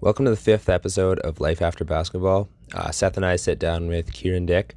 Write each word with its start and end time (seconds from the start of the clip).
Welcome 0.00 0.26
to 0.26 0.30
the 0.30 0.36
fifth 0.36 0.68
episode 0.68 1.18
of 1.18 1.40
Life 1.40 1.60
After 1.60 1.84
Basketball. 1.84 2.48
Uh, 2.72 2.92
Seth 2.92 3.16
and 3.16 3.26
I 3.26 3.34
sit 3.34 3.58
down 3.58 3.88
with 3.88 4.12
Kieran 4.12 4.46
Dyck, 4.46 4.76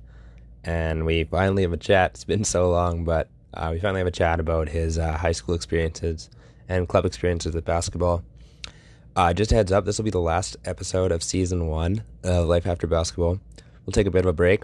and 0.63 1.05
we 1.05 1.25
finally 1.25 1.61
have 1.61 1.73
a 1.73 1.77
chat. 1.77 2.13
It's 2.15 2.23
been 2.23 2.43
so 2.43 2.71
long, 2.71 3.03
but 3.03 3.29
uh, 3.53 3.69
we 3.71 3.79
finally 3.79 3.99
have 3.99 4.07
a 4.07 4.11
chat 4.11 4.39
about 4.39 4.67
his 4.69 4.97
uh, 4.97 5.15
high 5.15 5.31
school 5.31 5.53
experiences 5.53 6.31
and 6.67 6.89
club 6.89 7.05
experiences 7.05 7.53
with 7.53 7.65
basketball. 7.65 8.23
Uh, 9.15 9.31
just 9.31 9.51
a 9.51 9.55
heads 9.55 9.71
up, 9.71 9.85
this 9.85 9.99
will 9.99 10.05
be 10.05 10.09
the 10.09 10.19
last 10.19 10.57
episode 10.65 11.11
of 11.11 11.21
season 11.21 11.67
one 11.67 12.03
of 12.23 12.47
Life 12.47 12.65
After 12.65 12.87
Basketball. 12.87 13.39
We'll 13.85 13.93
take 13.93 14.07
a 14.07 14.11
bit 14.11 14.25
of 14.25 14.29
a 14.29 14.33
break, 14.33 14.63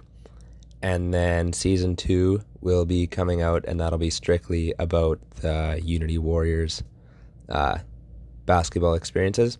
and 0.81 1.13
then 1.13 1.53
season 1.53 1.95
two 1.95 2.41
will 2.61 2.85
be 2.85 3.05
coming 3.05 3.43
out, 3.43 3.63
and 3.67 3.79
that'll 3.79 3.99
be 3.99 4.09
strictly 4.09 4.73
about 4.79 5.19
the 5.35 5.79
Unity 5.83 6.17
Warriors 6.17 6.81
uh, 7.47 7.77
basketball 8.47 8.95
experiences. 8.95 9.59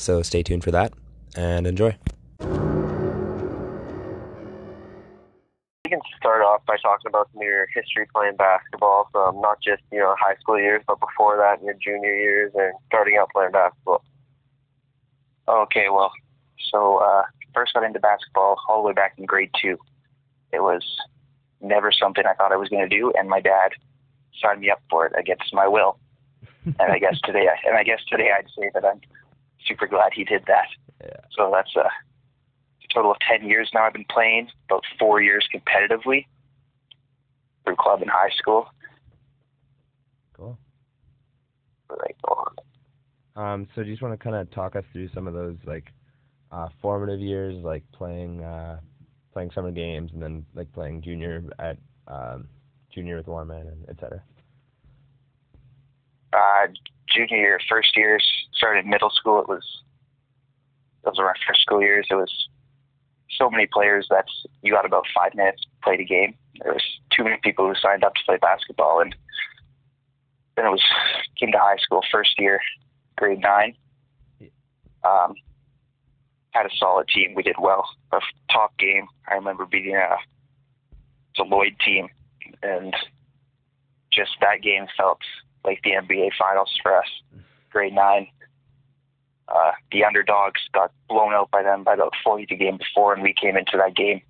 So 0.00 0.22
stay 0.22 0.42
tuned 0.42 0.64
for 0.64 0.70
that 0.70 0.94
and 1.36 1.66
enjoy. 1.66 1.94
We 5.84 5.90
can 5.90 6.00
start 6.16 6.40
off 6.40 6.64
by 6.66 6.78
talking 6.78 7.08
about 7.08 7.28
some 7.32 7.42
of 7.42 7.46
your 7.46 7.66
history 7.74 8.06
playing 8.14 8.36
basketball, 8.36 9.10
from 9.12 9.42
not 9.42 9.60
just 9.62 9.82
you 9.92 9.98
know 9.98 10.14
high 10.18 10.36
school 10.40 10.58
years, 10.58 10.82
but 10.86 11.00
before 11.00 11.36
that, 11.36 11.60
in 11.60 11.66
your 11.66 11.74
junior 11.74 12.14
years, 12.14 12.50
and 12.54 12.72
starting 12.86 13.18
out 13.18 13.28
playing 13.30 13.52
basketball. 13.52 14.02
Okay, 15.46 15.88
well, 15.90 16.12
so 16.72 16.96
uh, 16.98 17.24
first 17.54 17.74
got 17.74 17.84
into 17.84 18.00
basketball 18.00 18.56
all 18.70 18.82
the 18.82 18.88
way 18.88 18.94
back 18.94 19.12
in 19.18 19.26
grade 19.26 19.50
two. 19.60 19.76
It 20.50 20.62
was 20.62 20.82
never 21.60 21.92
something 21.92 22.24
I 22.24 22.32
thought 22.32 22.52
I 22.52 22.56
was 22.56 22.70
going 22.70 22.88
to 22.88 22.96
do, 22.96 23.12
and 23.18 23.28
my 23.28 23.40
dad 23.40 23.72
signed 24.40 24.60
me 24.60 24.70
up 24.70 24.80
for 24.88 25.04
it 25.04 25.12
against 25.18 25.52
my 25.52 25.68
will. 25.68 25.98
and 26.64 26.90
I 26.90 26.98
guess 26.98 27.20
today, 27.24 27.48
and 27.66 27.76
I 27.76 27.82
guess 27.82 28.00
today 28.08 28.30
I'd 28.34 28.48
say 28.56 28.70
that 28.72 28.86
I'm 28.86 29.00
super 29.66 29.86
glad 29.86 30.12
he 30.14 30.24
did 30.24 30.44
that. 30.46 30.68
Yeah. 31.02 31.20
So 31.36 31.50
that's 31.54 31.74
a, 31.76 31.80
a 31.80 32.94
total 32.94 33.12
of 33.12 33.18
ten 33.20 33.48
years 33.48 33.70
now. 33.74 33.84
I've 33.84 33.92
been 33.92 34.04
playing 34.10 34.48
about 34.68 34.84
four 34.98 35.22
years 35.22 35.46
competitively 35.54 36.26
through 37.64 37.76
club 37.76 38.02
and 38.02 38.10
high 38.10 38.30
school. 38.36 38.66
Cool. 40.36 40.58
Right 41.88 42.16
on. 42.28 42.54
Um, 43.36 43.68
so 43.74 43.82
do 43.82 43.88
you 43.88 43.94
just 43.94 44.02
want 44.02 44.18
to 44.18 44.22
kind 44.22 44.36
of 44.36 44.50
talk 44.50 44.76
us 44.76 44.84
through 44.92 45.08
some 45.14 45.26
of 45.26 45.34
those 45.34 45.56
like 45.66 45.92
uh, 46.52 46.68
formative 46.82 47.20
years, 47.20 47.56
like 47.64 47.84
playing 47.92 48.42
uh, 48.42 48.80
playing 49.32 49.50
summer 49.54 49.70
games 49.70 50.10
and 50.12 50.22
then 50.22 50.44
like 50.54 50.72
playing 50.72 51.02
junior 51.02 51.44
at 51.58 51.78
um, 52.08 52.48
junior 52.92 53.16
with 53.16 53.28
Warman 53.28 53.68
and 53.68 53.86
et 53.88 53.96
cetera? 54.00 54.22
uh, 56.32 56.66
junior 57.14 57.36
year, 57.36 57.60
first 57.68 57.96
years, 57.96 58.24
started 58.54 58.86
middle 58.86 59.10
school. 59.10 59.40
It 59.40 59.48
was 59.48 59.64
those 61.04 61.18
were 61.18 61.26
our 61.26 61.36
first 61.46 61.62
school 61.62 61.80
years. 61.80 62.06
It 62.10 62.14
was 62.14 62.48
so 63.38 63.50
many 63.50 63.66
players 63.66 64.06
that 64.10 64.26
you 64.62 64.72
got 64.72 64.84
about 64.84 65.04
five 65.14 65.34
minutes 65.34 65.62
to 65.62 65.68
play 65.82 65.96
the 65.96 66.04
game. 66.04 66.34
There 66.62 66.72
was 66.72 66.82
too 67.10 67.24
many 67.24 67.38
people 67.42 67.66
who 67.66 67.74
signed 67.74 68.04
up 68.04 68.14
to 68.14 68.20
play 68.26 68.36
basketball, 68.36 69.00
and 69.00 69.14
then 70.56 70.66
it 70.66 70.70
was 70.70 70.82
came 71.38 71.52
to 71.52 71.58
high 71.58 71.78
school, 71.78 72.02
first 72.12 72.38
year, 72.38 72.60
grade 73.16 73.40
nine. 73.40 73.74
Um, 75.02 75.34
had 76.50 76.66
a 76.66 76.76
solid 76.78 77.08
team. 77.08 77.34
We 77.34 77.42
did 77.42 77.56
well. 77.58 77.88
Our 78.12 78.20
top 78.50 78.76
game, 78.78 79.06
I 79.28 79.34
remember 79.34 79.66
beating 79.66 79.96
a, 79.96 80.16
Lloyd 81.42 81.74
team, 81.82 82.06
and 82.62 82.94
just 84.12 84.32
that 84.42 84.60
game 84.60 84.86
felt 84.94 85.20
like 85.64 85.80
the 85.84 85.90
NBA 85.90 86.30
Finals 86.38 86.70
for 86.82 86.96
us. 86.96 87.06
Grade 87.70 87.92
nine. 87.92 88.26
Uh, 89.48 89.72
the 89.90 90.04
underdogs 90.04 90.60
got 90.72 90.92
blown 91.08 91.32
out 91.32 91.50
by 91.50 91.62
them 91.62 91.82
by 91.82 91.94
about 91.94 92.12
40 92.22 92.46
the 92.48 92.56
game 92.56 92.78
before, 92.78 93.12
and 93.12 93.22
we 93.22 93.34
came 93.34 93.56
into 93.56 93.76
that 93.76 93.96
game 93.96 94.20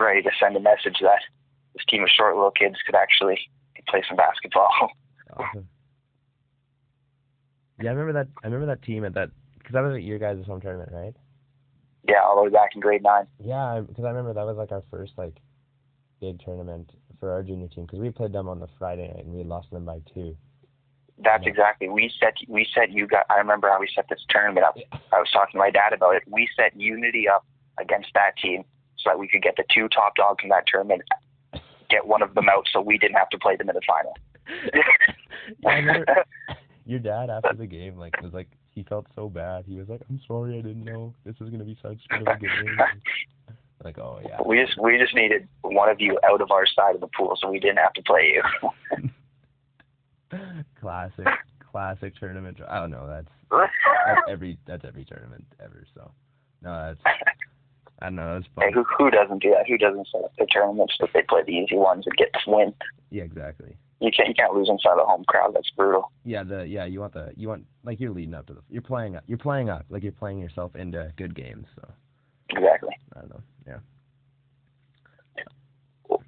ready 0.00 0.22
to 0.22 0.30
send 0.40 0.56
a 0.56 0.60
message 0.60 0.96
that 1.00 1.20
this 1.74 1.84
team 1.88 2.02
of 2.02 2.08
short 2.08 2.34
little 2.34 2.50
kids 2.50 2.76
could 2.84 2.96
actually 2.96 3.38
play 3.88 4.02
some 4.08 4.16
basketball. 4.16 4.70
Awesome. 5.36 5.68
Yeah, 7.80 7.90
I 7.90 7.92
remember 7.92 8.12
that. 8.14 8.26
I 8.42 8.48
remember 8.48 8.66
that 8.66 8.82
team 8.82 9.04
at 9.04 9.14
that 9.14 9.30
because 9.56 9.74
that 9.74 9.80
was 9.80 9.94
at 9.94 10.02
your 10.02 10.18
guys' 10.18 10.44
home 10.44 10.60
tournament, 10.60 10.90
right? 10.92 11.14
yeah, 12.08 12.22
all 12.24 12.36
the 12.36 12.42
way 12.42 12.50
back 12.50 12.70
in 12.74 12.80
grade 12.80 13.02
nine. 13.02 13.26
Yeah, 13.42 13.82
because 13.86 14.04
I 14.04 14.08
remember 14.08 14.32
that 14.32 14.46
was 14.46 14.56
like 14.56 14.72
our 14.72 14.82
first 14.90 15.12
like 15.16 15.36
big 16.20 16.40
tournament 16.44 16.90
for 17.18 17.30
our 17.30 17.42
junior 17.42 17.68
team 17.68 17.84
because 17.84 17.98
we 17.98 18.10
played 18.10 18.32
them 18.32 18.48
on 18.48 18.60
the 18.60 18.68
Friday 18.78 19.08
night 19.08 19.24
and 19.24 19.34
we 19.34 19.44
lost 19.44 19.70
them 19.70 19.84
by 19.84 20.00
two. 20.14 20.36
That's 21.22 21.44
Yeah. 21.44 21.50
exactly. 21.50 21.88
We 21.88 22.10
set 22.20 22.34
we 22.48 22.66
set 22.74 22.90
you 22.90 23.06
got. 23.06 23.26
I 23.30 23.36
remember 23.36 23.68
how 23.68 23.80
we 23.80 23.88
set 23.94 24.08
this 24.08 24.24
tournament 24.28 24.64
up. 24.64 24.76
I 25.12 25.18
was 25.18 25.30
talking 25.32 25.52
to 25.52 25.58
my 25.58 25.70
dad 25.70 25.92
about 25.92 26.16
it. 26.16 26.22
We 26.26 26.48
set 26.56 26.74
Unity 26.76 27.28
up 27.28 27.44
against 27.78 28.08
that 28.14 28.36
team 28.42 28.64
so 28.98 29.10
that 29.10 29.18
we 29.18 29.28
could 29.28 29.42
get 29.42 29.56
the 29.56 29.64
two 29.72 29.88
top 29.88 30.14
dogs 30.16 30.42
in 30.42 30.50
that 30.50 30.64
tournament, 30.66 31.02
get 31.88 32.06
one 32.06 32.22
of 32.22 32.34
them 32.34 32.48
out, 32.48 32.66
so 32.72 32.80
we 32.80 32.98
didn't 32.98 33.16
have 33.16 33.30
to 33.30 33.38
play 33.38 33.56
them 33.56 33.68
in 33.68 33.74
the 33.74 33.82
final. 33.86 34.16
Remember 35.64 36.24
your 36.86 36.98
dad 36.98 37.30
after 37.30 37.54
the 37.54 37.66
game 37.66 37.96
like 37.96 38.20
was 38.22 38.32
like 38.32 38.48
he 38.70 38.82
felt 38.84 39.06
so 39.14 39.28
bad. 39.28 39.64
He 39.66 39.76
was 39.76 39.88
like, 39.88 40.00
"I'm 40.08 40.20
sorry, 40.26 40.58
I 40.58 40.62
didn't 40.62 40.84
know 40.84 41.14
this 41.24 41.38
was 41.40 41.50
gonna 41.50 41.64
be 41.64 41.76
such 41.82 41.98
good 42.08 42.28
a 42.28 42.36
game." 42.38 42.78
like, 43.84 43.98
oh 43.98 44.20
yeah. 44.24 44.38
we 44.44 44.62
just 44.64 44.78
we 44.80 44.98
just 44.98 45.14
needed 45.14 45.48
one 45.62 45.88
of 45.88 46.00
you 46.00 46.18
out 46.24 46.40
of 46.40 46.50
our 46.50 46.66
side 46.66 46.94
of 46.94 47.00
the 47.00 47.08
pool, 47.16 47.36
so 47.40 47.50
we 47.50 47.58
didn't 47.58 47.78
have 47.78 47.92
to 47.94 48.02
play 48.02 48.34
you. 48.34 48.70
Classic, 50.90 51.26
classic 51.70 52.16
tournament. 52.16 52.58
I 52.68 52.80
don't 52.80 52.90
know. 52.90 53.06
That's 53.06 53.28
that's 53.50 54.20
every 54.28 54.58
that's 54.66 54.84
every 54.84 55.04
tournament 55.04 55.44
ever. 55.62 55.86
So 55.94 56.10
no, 56.62 56.88
that's 56.88 57.16
I 58.00 58.06
don't 58.06 58.16
know. 58.16 58.34
That's 58.34 58.46
Hey, 58.58 58.72
who 58.72 58.84
who 58.98 59.10
doesn't 59.10 59.42
do 59.42 59.50
that? 59.50 59.68
Who 59.68 59.78
doesn't 59.78 60.08
set 60.10 60.24
up 60.24 60.32
the 60.38 60.46
tournaments 60.46 60.94
that 61.00 61.10
they 61.14 61.22
play 61.22 61.42
the 61.46 61.52
easy 61.52 61.76
ones 61.76 62.04
and 62.06 62.16
get 62.16 62.32
the 62.32 62.50
win? 62.50 62.74
Yeah, 63.10 63.24
exactly. 63.24 63.76
You 64.00 64.10
can't 64.10 64.28
you 64.28 64.34
can't 64.34 64.54
lose 64.54 64.68
inside 64.68 64.96
the 64.96 65.04
home 65.04 65.24
crowd. 65.28 65.52
That's 65.54 65.70
brutal. 65.70 66.10
Yeah, 66.24 66.42
the 66.42 66.66
yeah 66.66 66.86
you 66.86 67.00
want 67.00 67.12
the 67.12 67.32
you 67.36 67.48
want 67.48 67.66
like 67.84 68.00
you're 68.00 68.12
leading 68.12 68.34
up 68.34 68.46
to 68.46 68.54
the 68.54 68.62
you're 68.70 68.82
playing 68.82 69.16
up 69.16 69.24
you're 69.26 69.38
playing 69.38 69.68
up 69.68 69.84
like 69.90 70.02
you're 70.02 70.12
playing 70.12 70.38
yourself 70.38 70.74
into 70.74 71.12
good 71.16 71.34
games. 71.34 71.66
So 71.76 71.88
Exactly. 72.50 72.96
I 73.14 73.20
don't 73.20 73.30
know. 73.30 73.42
Yeah. 73.66 73.78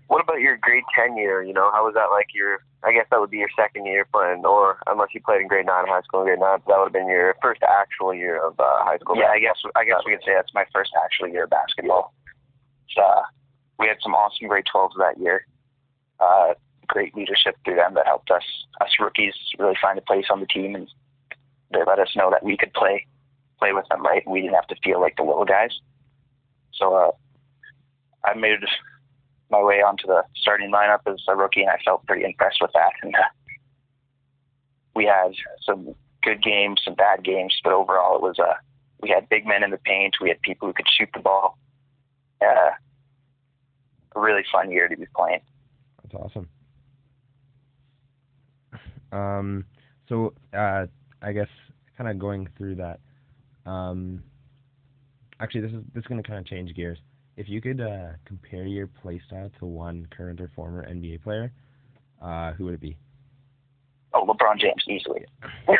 What 0.06 0.22
about 0.22 0.40
your 0.40 0.56
grade 0.58 0.84
ten 0.94 1.16
year? 1.16 1.42
You 1.42 1.52
know, 1.52 1.70
how 1.72 1.84
was 1.84 1.94
that 1.94 2.10
like? 2.12 2.26
Your, 2.34 2.58
I 2.84 2.92
guess 2.92 3.06
that 3.10 3.20
would 3.20 3.30
be 3.30 3.38
your 3.38 3.50
second 3.56 3.86
year 3.86 4.06
playing, 4.12 4.44
or 4.44 4.78
unless 4.86 5.10
you 5.14 5.20
played 5.20 5.40
in 5.40 5.48
grade 5.48 5.66
nine 5.66 5.86
high 5.86 6.02
school, 6.02 6.24
grade 6.24 6.40
nine, 6.40 6.58
that 6.66 6.78
would 6.78 6.86
have 6.86 6.92
been 6.92 7.08
your 7.08 7.36
first 7.40 7.62
actual 7.62 8.12
year 8.12 8.44
of 8.44 8.58
uh, 8.58 8.84
high 8.84 8.98
school. 8.98 9.16
Yeah, 9.16 9.30
I 9.30 9.38
guess 9.38 9.56
I 9.76 9.84
guess 9.84 10.00
we 10.04 10.12
could 10.12 10.24
say 10.24 10.34
that's 10.34 10.52
my 10.54 10.64
first 10.72 10.90
actual 11.02 11.28
year 11.28 11.44
of 11.44 11.50
basketball. 11.50 12.12
It's, 12.88 12.98
uh, 12.98 13.22
we 13.78 13.86
had 13.86 13.98
some 14.02 14.14
awesome 14.14 14.48
grade 14.48 14.64
12s 14.72 14.90
that 14.98 15.18
year. 15.18 15.46
Uh, 16.18 16.54
great 16.88 17.14
leadership 17.14 17.56
through 17.64 17.76
them 17.76 17.94
that 17.94 18.06
helped 18.06 18.30
us 18.30 18.44
us 18.80 18.90
rookies 18.98 19.34
really 19.58 19.76
find 19.80 19.98
a 19.98 20.02
place 20.02 20.26
on 20.30 20.40
the 20.40 20.46
team, 20.46 20.74
and 20.74 20.88
they 21.72 21.80
let 21.86 21.98
us 21.98 22.10
know 22.16 22.30
that 22.30 22.42
we 22.42 22.56
could 22.56 22.72
play 22.72 23.06
play 23.58 23.72
with 23.72 23.86
them 23.88 24.02
right, 24.02 24.22
and 24.24 24.32
we 24.32 24.40
didn't 24.40 24.54
have 24.54 24.66
to 24.66 24.76
feel 24.82 25.00
like 25.00 25.16
the 25.16 25.22
little 25.22 25.44
guys. 25.44 25.70
So 26.74 26.94
uh, 26.94 27.10
I 28.24 28.34
made 28.34 28.58
my 29.52 29.62
way 29.62 29.82
onto 29.82 30.06
the 30.06 30.24
starting 30.34 30.72
lineup 30.72 31.00
as 31.06 31.20
a 31.28 31.36
rookie, 31.36 31.60
and 31.60 31.70
I 31.70 31.78
felt 31.84 32.04
pretty 32.06 32.24
impressed 32.24 32.58
with 32.60 32.72
that. 32.72 32.92
And 33.02 33.14
uh, 33.14 33.18
we 34.96 35.04
had 35.04 35.32
some 35.64 35.94
good 36.22 36.42
games, 36.42 36.80
some 36.84 36.94
bad 36.94 37.22
games, 37.22 37.54
but 37.62 37.72
overall 37.72 38.16
it 38.16 38.22
was 38.22 38.38
uh, 38.38 38.54
we 39.00 39.10
had 39.10 39.28
big 39.28 39.46
men 39.46 39.62
in 39.62 39.70
the 39.70 39.78
paint. 39.78 40.14
We 40.20 40.30
had 40.30 40.40
people 40.40 40.68
who 40.68 40.74
could 40.74 40.86
shoot 40.98 41.10
the 41.12 41.20
ball. 41.20 41.58
Uh, 42.40 42.70
a 44.14 44.20
really 44.20 44.42
fun 44.50 44.70
year 44.70 44.88
to 44.88 44.96
be 44.96 45.06
playing. 45.14 45.40
That's 46.02 46.14
awesome. 46.14 46.48
Um, 49.12 49.64
so 50.08 50.32
uh, 50.56 50.86
I 51.20 51.32
guess 51.32 51.48
kind 51.96 52.10
of 52.10 52.18
going 52.18 52.48
through 52.56 52.76
that. 52.76 53.00
Um, 53.66 54.22
actually, 55.40 55.62
this 55.62 55.72
is 55.72 55.82
this 55.94 56.02
is 56.02 56.06
going 56.06 56.22
to 56.22 56.26
kind 56.26 56.38
of 56.38 56.46
change 56.46 56.74
gears. 56.74 56.98
If 57.42 57.48
you 57.48 57.60
could 57.60 57.80
uh, 57.80 58.10
compare 58.24 58.68
your 58.68 58.86
playstyle 58.86 59.50
to 59.58 59.66
one 59.66 60.06
current 60.16 60.40
or 60.40 60.48
former 60.54 60.88
NBA 60.88 61.24
player, 61.24 61.52
uh, 62.22 62.52
who 62.52 62.66
would 62.66 62.74
it 62.74 62.80
be? 62.80 62.96
Oh, 64.14 64.24
LeBron 64.24 64.60
James 64.60 64.84
easily. 64.88 65.24
oh, 65.68 65.74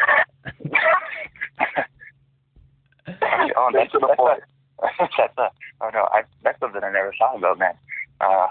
that's, 3.73 3.93
that's, 3.93 3.93
a, 3.95 5.09
that's 5.17 5.39
a, 5.39 5.51
oh 5.83 5.91
no, 5.95 6.09
I, 6.11 6.23
that's 6.43 6.59
something 6.59 6.83
I 6.83 6.91
never 6.91 7.15
thought 7.17 7.37
about, 7.39 7.61
man. 7.61 7.75
Uh, 8.21 8.49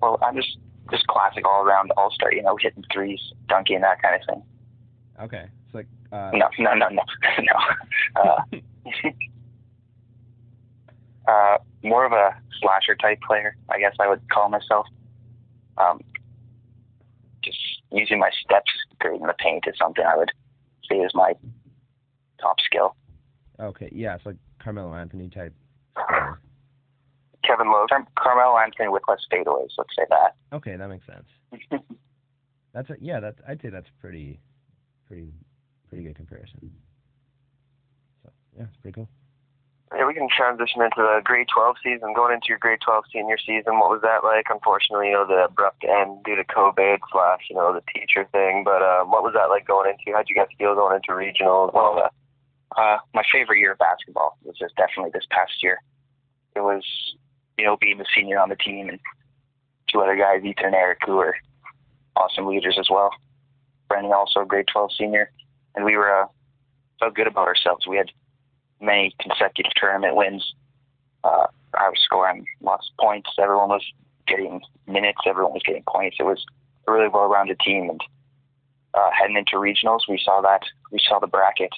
well, 0.00 0.18
I'm 0.22 0.36
just 0.36 0.56
just 0.90 1.06
classic 1.06 1.46
all 1.46 1.64
around 1.66 1.90
all 1.98 2.10
star, 2.12 2.32
you 2.32 2.42
know, 2.42 2.56
hitting 2.58 2.84
threes, 2.90 3.20
dunking, 3.50 3.82
that 3.82 4.00
kind 4.00 4.18
of 4.18 4.26
thing. 4.26 4.42
Okay, 5.22 5.50
it's 5.66 5.74
like 5.74 5.86
uh, 6.12 6.30
No, 6.32 6.48
no, 6.58 6.72
no, 6.72 6.88
no, 6.88 7.02
no. 7.42 8.22
Uh, 8.22 8.40
uh, 11.26 11.58
more 11.82 12.04
of 12.04 12.12
a 12.12 12.30
slasher 12.60 12.94
type 12.94 13.20
player, 13.26 13.56
I 13.68 13.78
guess 13.78 13.94
I 14.00 14.08
would 14.08 14.20
call 14.30 14.48
myself. 14.48 14.86
Um, 15.78 16.00
just 17.42 17.58
using 17.92 18.18
my 18.18 18.30
steps 18.44 18.70
great 18.98 19.20
in 19.20 19.26
the 19.26 19.34
paint 19.38 19.64
is 19.66 19.74
something 19.78 20.04
I 20.04 20.16
would 20.16 20.32
say 20.90 20.96
is 20.96 21.12
my 21.14 21.34
top 22.40 22.56
skill. 22.64 22.96
Okay, 23.60 23.88
yeah, 23.92 24.14
it's 24.14 24.26
like 24.26 24.36
Carmelo 24.62 24.94
Anthony 24.94 25.28
type. 25.28 25.54
Kevin 27.46 27.70
Love. 27.70 27.88
Car- 27.88 28.06
Carmelo 28.18 28.58
Anthony 28.58 28.88
with 28.88 29.02
less 29.08 29.20
fadeaways, 29.30 29.68
let's 29.76 29.94
say 29.96 30.04
that. 30.10 30.34
Okay, 30.52 30.76
that 30.76 30.88
makes 30.88 31.06
sense. 31.06 31.80
That's 32.72 32.90
a, 32.90 32.96
yeah, 33.00 33.20
that's 33.20 33.38
I'd 33.46 33.62
say 33.62 33.68
that's 33.68 33.86
pretty, 34.00 34.40
pretty, 35.06 35.32
pretty 35.88 36.02
good 36.02 36.16
comparison. 36.16 36.72
So 38.24 38.32
yeah, 38.56 38.64
it's 38.64 38.76
pretty 38.82 38.96
cool. 38.96 39.08
Yeah, 39.96 40.06
we 40.06 40.14
can 40.14 40.28
transition 40.28 40.82
into 40.82 40.98
the 40.98 41.20
grade 41.22 41.46
12 41.54 41.76
season. 41.82 42.14
Going 42.14 42.34
into 42.34 42.46
your 42.48 42.58
grade 42.58 42.80
12 42.84 43.04
senior 43.12 43.38
season, 43.38 43.78
what 43.78 43.90
was 43.90 44.02
that 44.02 44.24
like? 44.24 44.46
Unfortunately, 44.50 45.08
you 45.08 45.12
know, 45.12 45.26
the 45.26 45.46
abrupt 45.46 45.84
end 45.84 46.24
due 46.24 46.34
to 46.34 46.44
COVID 46.44 46.98
slash, 47.12 47.46
you 47.48 47.54
know, 47.54 47.72
the 47.72 47.82
teacher 47.94 48.26
thing. 48.32 48.64
But 48.64 48.82
um, 48.82 49.10
what 49.10 49.22
was 49.22 49.34
that 49.34 49.50
like 49.50 49.66
going 49.66 49.90
into? 49.90 50.16
How'd 50.16 50.28
you 50.28 50.34
guys 50.34 50.50
feel 50.58 50.74
going 50.74 50.96
into 50.96 51.12
regionals? 51.12 51.68
and 51.70 51.78
all? 51.78 52.10
Uh, 52.76 52.98
my 53.14 53.22
favorite 53.30 53.60
year 53.60 53.72
of 53.72 53.78
basketball 53.78 54.36
was 54.42 54.56
just 54.58 54.74
definitely 54.76 55.10
this 55.14 55.26
past 55.30 55.62
year. 55.62 55.78
It 56.56 56.60
was, 56.60 56.82
you 57.56 57.64
know, 57.64 57.76
being 57.80 57.98
the 57.98 58.06
senior 58.14 58.40
on 58.40 58.48
the 58.48 58.56
team 58.56 58.88
and 58.88 58.98
two 59.88 60.00
other 60.00 60.16
guys, 60.16 60.42
Ethan 60.42 60.66
and 60.66 60.74
Eric, 60.74 60.98
who 61.06 61.16
were 61.16 61.36
awesome 62.16 62.46
leaders 62.46 62.76
as 62.80 62.88
well. 62.90 63.10
Brendan 63.88 64.12
also 64.12 64.40
a 64.40 64.46
grade 64.46 64.66
12 64.72 64.90
senior, 64.98 65.30
and 65.76 65.84
we 65.84 65.96
were 65.96 66.22
uh, 66.22 66.26
felt 66.98 67.14
good 67.14 67.26
about 67.28 67.46
ourselves. 67.46 67.86
We 67.86 67.96
had 67.96 68.10
many 68.84 69.14
consecutive 69.20 69.72
tournament 69.76 70.16
wins. 70.16 70.54
Uh, 71.22 71.46
I 71.74 71.88
was 71.88 71.98
scoring 72.04 72.46
lots 72.60 72.90
of 72.90 72.96
points. 73.04 73.30
Everyone 73.38 73.68
was 73.68 73.84
getting 74.26 74.60
minutes. 74.86 75.20
Everyone 75.26 75.52
was 75.52 75.62
getting 75.64 75.84
points. 75.88 76.16
It 76.20 76.24
was 76.24 76.44
a 76.86 76.92
really 76.92 77.08
well-rounded 77.08 77.58
team, 77.60 77.90
and 77.90 78.00
uh, 78.94 79.10
heading 79.18 79.36
into 79.36 79.56
regionals, 79.56 80.00
we 80.08 80.20
saw 80.22 80.40
that. 80.42 80.62
We 80.92 81.00
saw 81.08 81.18
the 81.18 81.26
bracket, 81.26 81.72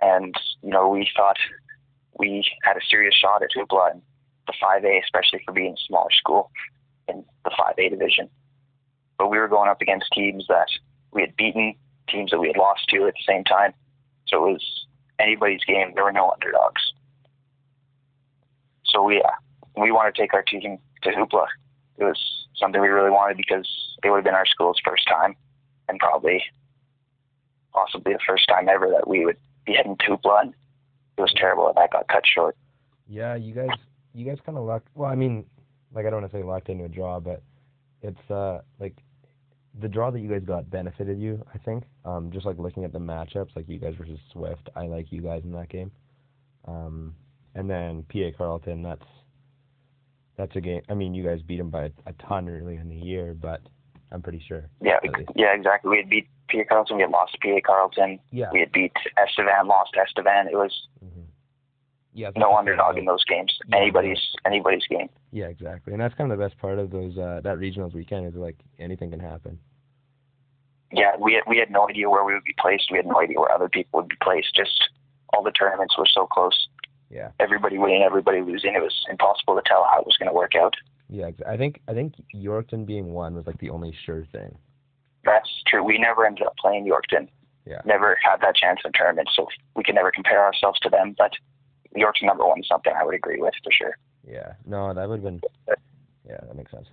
and 0.00 0.34
you 0.62 0.70
know 0.70 0.88
we 0.88 1.08
thought 1.16 1.36
we 2.18 2.44
had 2.62 2.76
a 2.76 2.80
serious 2.88 3.14
shot 3.14 3.42
at 3.42 3.50
Hoopla 3.56 3.94
in 3.94 4.02
the 4.46 4.54
5A, 4.62 5.02
especially 5.02 5.40
for 5.44 5.52
being 5.52 5.74
a 5.74 5.86
smaller 5.86 6.10
school 6.10 6.50
in 7.08 7.24
the 7.44 7.50
5A 7.50 7.90
division. 7.90 8.28
But 9.18 9.28
we 9.28 9.38
were 9.38 9.48
going 9.48 9.68
up 9.68 9.80
against 9.80 10.06
teams 10.12 10.46
that 10.48 10.68
we 11.12 11.22
had 11.22 11.36
beaten, 11.36 11.74
teams 12.08 12.30
that 12.30 12.40
we 12.40 12.48
had 12.48 12.56
lost 12.56 12.88
to 12.88 13.06
at 13.06 13.14
the 13.14 13.32
same 13.32 13.44
time. 13.44 13.72
So 14.26 14.48
it 14.48 14.52
was 14.52 14.86
anybody's 15.18 15.64
game. 15.64 15.92
There 15.94 16.04
were 16.04 16.12
no 16.12 16.30
underdogs. 16.30 16.92
So 18.84 19.02
we 19.02 19.22
uh, 19.22 19.30
we 19.80 19.90
want 19.90 20.14
to 20.14 20.20
take 20.20 20.34
our 20.34 20.42
team 20.42 20.78
to 21.02 21.10
Hoopla. 21.10 21.46
It 21.98 22.04
was 22.04 22.20
something 22.56 22.80
we 22.80 22.88
really 22.88 23.10
wanted 23.10 23.36
because 23.36 23.68
it 24.02 24.10
would 24.10 24.16
have 24.16 24.24
been 24.24 24.34
our 24.34 24.46
school's 24.46 24.80
first 24.84 25.06
time, 25.08 25.34
and 25.88 25.98
probably 25.98 26.42
possibly 27.72 28.12
the 28.12 28.18
first 28.26 28.46
time 28.48 28.68
ever 28.68 28.88
that 28.90 29.08
we 29.08 29.24
would 29.24 29.38
be 29.64 29.72
heading 29.72 29.96
to 29.98 30.16
Hoopla. 30.16 30.42
And 30.42 30.54
it 31.16 31.20
was 31.20 31.32
terrible 31.36 31.66
that 31.66 31.76
that 31.76 31.90
got 31.92 32.08
cut 32.08 32.24
short. 32.26 32.56
Yeah, 33.08 33.34
you 33.34 33.54
guys, 33.54 33.68
you 34.14 34.24
guys 34.24 34.38
kind 34.44 34.58
of 34.58 34.64
lucked. 34.64 34.88
Well, 34.94 35.10
I 35.10 35.14
mean, 35.14 35.44
like 35.94 36.06
I 36.06 36.10
don't 36.10 36.20
want 36.22 36.32
to 36.32 36.38
say 36.38 36.42
lucked 36.42 36.68
into 36.68 36.84
a 36.84 36.88
draw, 36.88 37.20
but 37.20 37.42
it's 38.02 38.30
uh 38.30 38.60
like 38.78 38.96
the 39.80 39.88
draw 39.88 40.10
that 40.10 40.20
you 40.20 40.28
guys 40.28 40.42
got 40.44 40.70
benefited 40.70 41.18
you. 41.18 41.44
I 41.54 41.58
think. 41.58 41.84
Um, 42.04 42.30
just 42.32 42.46
like 42.46 42.58
looking 42.58 42.84
at 42.84 42.92
the 42.92 42.98
matchups, 42.98 43.54
like 43.56 43.68
you 43.68 43.78
guys 43.78 43.94
versus 43.98 44.18
Swift, 44.32 44.68
I 44.76 44.86
like 44.86 45.10
you 45.10 45.22
guys 45.22 45.42
in 45.44 45.52
that 45.52 45.68
game. 45.68 45.90
Um, 46.66 47.14
and 47.54 47.68
then 47.68 48.04
PA 48.12 48.36
Carlton, 48.36 48.82
that's 48.82 49.04
that's 50.36 50.54
a 50.56 50.60
game. 50.60 50.82
I 50.88 50.94
mean, 50.94 51.14
you 51.14 51.24
guys 51.24 51.40
beat 51.42 51.58
them 51.58 51.70
by 51.70 51.84
a, 51.84 51.90
a 52.06 52.12
ton 52.26 52.48
early 52.48 52.76
in 52.76 52.88
the 52.88 52.96
year, 52.96 53.34
but 53.34 53.60
I'm 54.10 54.22
pretty 54.22 54.42
sure. 54.46 54.68
Yeah, 54.80 54.98
yeah, 55.36 55.54
exactly. 55.54 55.90
We 55.90 55.96
had 55.98 56.08
beat 56.08 56.28
PA 56.50 56.58
Carlton. 56.68 56.96
We 56.96 57.02
had 57.02 57.10
lost 57.10 57.36
PA 57.42 57.58
Carlton. 57.64 58.18
Yeah. 58.30 58.50
We 58.52 58.60
had 58.60 58.72
beat 58.72 58.92
Estevan, 59.16 59.66
lost 59.66 59.92
Estevan. 60.00 60.48
It 60.48 60.56
was 60.56 60.72
hmm 61.00 61.11
Yeah. 62.14 62.30
no 62.36 62.54
underdog 62.56 62.98
in 62.98 63.04
those 63.06 63.24
games. 63.24 63.56
Yeah. 63.66 63.76
Anybody's 63.78 64.20
anybody's 64.46 64.86
game. 64.86 65.08
Yeah, 65.30 65.46
exactly. 65.46 65.92
And 65.92 66.02
that's 66.02 66.14
kind 66.14 66.30
of 66.30 66.38
the 66.38 66.44
best 66.44 66.58
part 66.58 66.78
of 66.78 66.90
those 66.90 67.16
uh 67.16 67.40
that 67.42 67.56
regionals 67.58 67.94
weekend 67.94 68.26
is 68.26 68.34
like 68.34 68.56
anything 68.78 69.10
can 69.10 69.20
happen. 69.20 69.58
Yeah, 70.92 71.12
we 71.18 71.34
had 71.34 71.44
we 71.48 71.56
had 71.58 71.70
no 71.70 71.88
idea 71.88 72.10
where 72.10 72.24
we 72.24 72.34
would 72.34 72.44
be 72.44 72.54
placed. 72.60 72.88
We 72.90 72.98
had 72.98 73.06
no 73.06 73.20
idea 73.20 73.40
where 73.40 73.50
other 73.50 73.68
people 73.68 74.00
would 74.00 74.08
be 74.08 74.16
placed. 74.22 74.54
Just 74.54 74.90
all 75.32 75.42
the 75.42 75.50
tournaments 75.52 75.96
were 75.96 76.06
so 76.06 76.26
close. 76.26 76.68
Yeah. 77.10 77.30
Everybody 77.40 77.78
winning, 77.78 78.02
everybody 78.02 78.40
losing. 78.40 78.74
It 78.74 78.82
was 78.82 79.04
impossible 79.10 79.54
to 79.54 79.62
tell 79.66 79.86
how 79.90 80.00
it 80.00 80.06
was 80.06 80.16
going 80.18 80.28
to 80.28 80.34
work 80.34 80.52
out. 80.54 80.74
Yeah, 81.08 81.30
I 81.46 81.56
think 81.56 81.80
I 81.88 81.92
think 81.94 82.14
Yorkton 82.34 82.86
being 82.86 83.12
one 83.12 83.34
was 83.34 83.46
like 83.46 83.58
the 83.58 83.70
only 83.70 83.94
sure 84.04 84.26
thing. 84.32 84.56
That's 85.24 85.48
true. 85.66 85.84
We 85.84 85.98
never 85.98 86.26
ended 86.26 86.46
up 86.46 86.56
playing 86.56 86.86
Yorkton. 86.86 87.28
Yeah. 87.64 87.80
Never 87.84 88.18
had 88.22 88.40
that 88.40 88.56
chance 88.56 88.80
in 88.84 88.92
tournament, 88.94 89.28
so 89.34 89.46
we 89.76 89.84
can 89.84 89.94
never 89.94 90.10
compare 90.10 90.42
ourselves 90.42 90.80
to 90.80 90.90
them. 90.90 91.14
But 91.16 91.32
Yorkton 91.96 92.24
number 92.24 92.46
one 92.46 92.62
something 92.64 92.92
I 92.98 93.04
would 93.04 93.14
agree 93.14 93.40
with 93.40 93.54
for 93.62 93.72
sure. 93.72 93.96
Yeah. 94.26 94.54
No, 94.66 94.94
that 94.94 95.08
would 95.08 95.22
have 95.22 95.24
been. 95.24 95.40
Yeah, 96.28 96.38
that 96.40 96.56
makes 96.56 96.70
sense. 96.70 96.86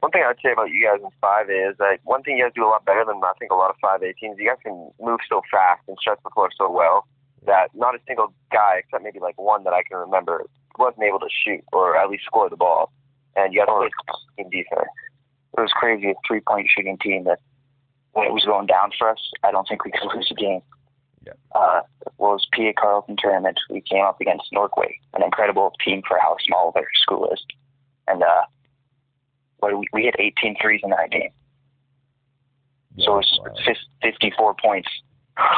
One 0.00 0.10
thing 0.10 0.24
I'd 0.26 0.34
say 0.42 0.50
about 0.52 0.70
you 0.70 0.82
guys 0.82 0.98
in 1.00 1.10
5A 1.22 1.70
is 1.70 1.76
that 1.78 1.98
one 2.02 2.22
thing 2.22 2.36
you 2.36 2.44
guys 2.44 2.52
do 2.56 2.64
a 2.64 2.70
lot 2.70 2.84
better 2.84 3.04
than 3.06 3.22
I 3.22 3.32
think 3.38 3.52
a 3.52 3.54
lot 3.54 3.70
of 3.70 3.76
5A 3.78 4.16
teams, 4.16 4.36
you 4.38 4.48
guys 4.48 4.58
can 4.62 4.90
move 5.00 5.20
so 5.28 5.42
fast 5.48 5.82
and 5.86 5.96
stretch 6.00 6.18
the 6.24 6.30
floor 6.30 6.50
so 6.56 6.68
well 6.68 7.06
that 7.46 7.68
not 7.74 7.94
a 7.94 7.98
single 8.06 8.32
guy, 8.50 8.78
except 8.78 9.04
maybe 9.04 9.20
like 9.20 9.38
one 9.40 9.64
that 9.64 9.72
I 9.72 9.82
can 9.82 9.98
remember, 9.98 10.44
wasn't 10.78 11.04
able 11.04 11.20
to 11.20 11.28
shoot 11.30 11.62
or 11.72 11.96
at 11.96 12.10
least 12.10 12.24
score 12.24 12.50
the 12.50 12.56
ball. 12.56 12.90
And 13.36 13.54
you 13.54 13.60
guys 13.60 13.68
played 13.68 13.92
in 14.38 14.50
defense. 14.50 14.90
It 15.56 15.60
was 15.60 15.72
crazy, 15.72 16.10
a 16.10 16.14
three 16.26 16.40
point 16.40 16.68
shooting 16.74 16.98
team 16.98 17.24
that 17.24 17.38
when 18.12 18.26
it 18.26 18.32
was 18.32 18.44
going 18.44 18.66
down 18.66 18.90
for 18.98 19.10
us, 19.10 19.18
I 19.44 19.50
don't 19.50 19.66
think 19.68 19.84
we 19.84 19.92
could 19.92 20.14
lose 20.14 20.30
a 20.30 20.34
game. 20.34 20.62
Yeah. 21.24 21.32
Uh, 21.54 21.82
well, 22.18 22.32
it 22.32 22.34
was 22.34 22.48
PA 22.52 22.80
Carlton 22.80 23.16
tournament. 23.18 23.58
We 23.70 23.80
came 23.80 24.04
up 24.04 24.20
against 24.20 24.52
Norquay, 24.52 24.94
an 25.14 25.22
incredible 25.22 25.72
team 25.84 26.02
for 26.06 26.18
how 26.18 26.36
small 26.44 26.72
their 26.72 26.88
school 26.94 27.30
is. 27.32 27.42
And 28.08 28.22
uh, 28.22 28.42
we, 29.62 29.88
we 29.92 30.02
hit 30.02 30.16
18 30.18 30.56
threes 30.60 30.80
in 30.82 30.90
that 30.90 31.10
game. 31.10 31.30
Yeah, 32.96 33.06
so 33.06 33.12
it 33.14 33.16
was 33.16 33.40
wow. 33.44 33.54
fif- 33.64 34.12
54 34.18 34.54
points 34.62 34.88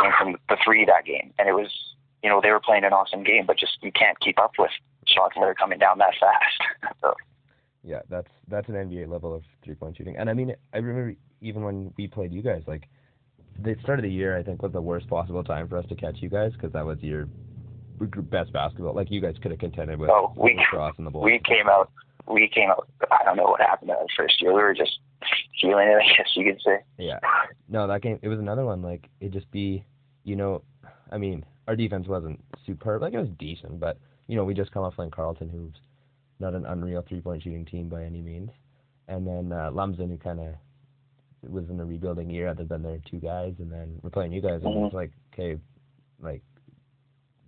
came 0.02 0.12
from 0.18 0.36
the 0.48 0.56
three 0.64 0.84
that 0.84 1.04
game. 1.04 1.32
And 1.38 1.48
it 1.48 1.52
was, 1.52 1.72
you 2.22 2.28
know, 2.28 2.40
they 2.42 2.50
were 2.50 2.60
playing 2.60 2.84
an 2.84 2.92
awesome 2.92 3.24
game, 3.24 3.46
but 3.46 3.58
just 3.58 3.78
you 3.82 3.92
can't 3.92 4.18
keep 4.20 4.38
up 4.38 4.52
with 4.58 4.70
shots 5.06 5.34
that 5.36 5.42
are 5.42 5.54
coming 5.54 5.78
down 5.78 5.98
that 5.98 6.14
fast. 6.20 6.94
so, 7.00 7.14
Yeah, 7.82 8.00
that's 8.08 8.30
that's 8.48 8.68
an 8.68 8.74
NBA 8.74 9.08
level 9.08 9.34
of 9.34 9.42
three 9.64 9.74
point 9.74 9.96
shooting. 9.96 10.16
And 10.16 10.30
I 10.30 10.34
mean, 10.34 10.54
I 10.72 10.78
remember 10.78 11.14
even 11.40 11.64
when 11.64 11.92
we 11.96 12.06
played 12.06 12.32
you 12.32 12.42
guys, 12.42 12.62
like 12.66 12.88
the 13.62 13.76
start 13.82 13.98
of 13.98 14.02
the 14.02 14.10
year, 14.10 14.36
I 14.36 14.42
think 14.42 14.62
was 14.62 14.72
the 14.72 14.80
worst 14.82 15.08
possible 15.08 15.44
time 15.44 15.68
for 15.68 15.76
us 15.78 15.86
to 15.88 15.94
catch 15.94 16.16
you 16.20 16.28
guys 16.28 16.52
because 16.52 16.72
that 16.72 16.84
was 16.84 16.98
your 17.02 17.28
best 18.00 18.52
basketball. 18.52 18.94
Like 18.94 19.10
you 19.10 19.20
guys 19.20 19.36
could 19.40 19.50
have 19.52 19.60
contended 19.60 19.98
with 19.98 20.10
Oh, 20.10 20.32
we- 20.36 20.60
cross 20.70 20.94
in 20.98 21.04
the 21.04 21.10
bowl. 21.10 21.22
we 21.22 21.38
came 21.44 21.68
out, 21.68 21.90
we 22.28 22.48
came 22.48 22.70
out, 22.70 22.88
I 23.10 23.24
don't 23.24 23.36
know 23.36 23.44
what 23.44 23.60
happened 23.60 23.90
that 23.90 23.98
first 24.16 24.40
year. 24.42 24.52
We 24.52 24.60
were 24.62 24.74
just 24.74 24.98
feeling 25.60 25.88
it, 25.88 25.96
I 26.02 26.16
guess 26.16 26.26
you 26.36 26.44
could 26.52 26.60
say. 26.64 26.78
Yeah. 26.98 27.18
No, 27.68 27.86
that 27.86 28.02
game 28.02 28.18
it 28.22 28.28
was 28.28 28.38
another 28.38 28.64
one. 28.64 28.82
Like 28.82 29.08
it 29.20 29.32
just 29.32 29.50
be, 29.50 29.84
you 30.24 30.36
know, 30.36 30.62
I 31.12 31.18
mean, 31.18 31.44
our 31.68 31.76
defense 31.76 32.06
wasn't 32.08 32.42
superb. 32.66 33.02
Like 33.02 33.14
it 33.14 33.18
was 33.20 33.28
decent, 33.38 33.78
but 33.80 33.98
you 34.26 34.36
know, 34.36 34.44
we 34.44 34.54
just 34.54 34.72
come 34.72 34.82
off 34.82 34.94
playing 34.96 35.10
Carlton, 35.12 35.48
who's 35.48 35.74
not 36.40 36.54
an 36.54 36.66
unreal 36.66 37.04
three 37.08 37.20
point 37.20 37.42
shooting 37.42 37.64
team 37.64 37.88
by 37.88 38.02
any 38.04 38.20
means, 38.20 38.50
and 39.08 39.26
then 39.26 39.52
uh, 39.52 39.70
Lumsden, 39.70 40.10
who 40.10 40.16
kind 40.18 40.40
of 40.40 40.46
was 41.50 41.68
in 41.70 41.80
a 41.80 41.84
rebuilding 41.84 42.30
year, 42.30 42.48
other 42.48 42.64
than 42.64 42.82
their 42.82 42.98
two 43.10 43.18
guys, 43.18 43.54
and 43.58 43.70
then 43.70 43.98
we're 44.02 44.10
playing 44.10 44.32
you 44.32 44.40
guys, 44.40 44.62
and 44.62 44.74
Mhm. 44.74 44.86
it's 44.86 44.94
like, 44.94 45.10
okay, 45.32 45.60
like 46.20 46.42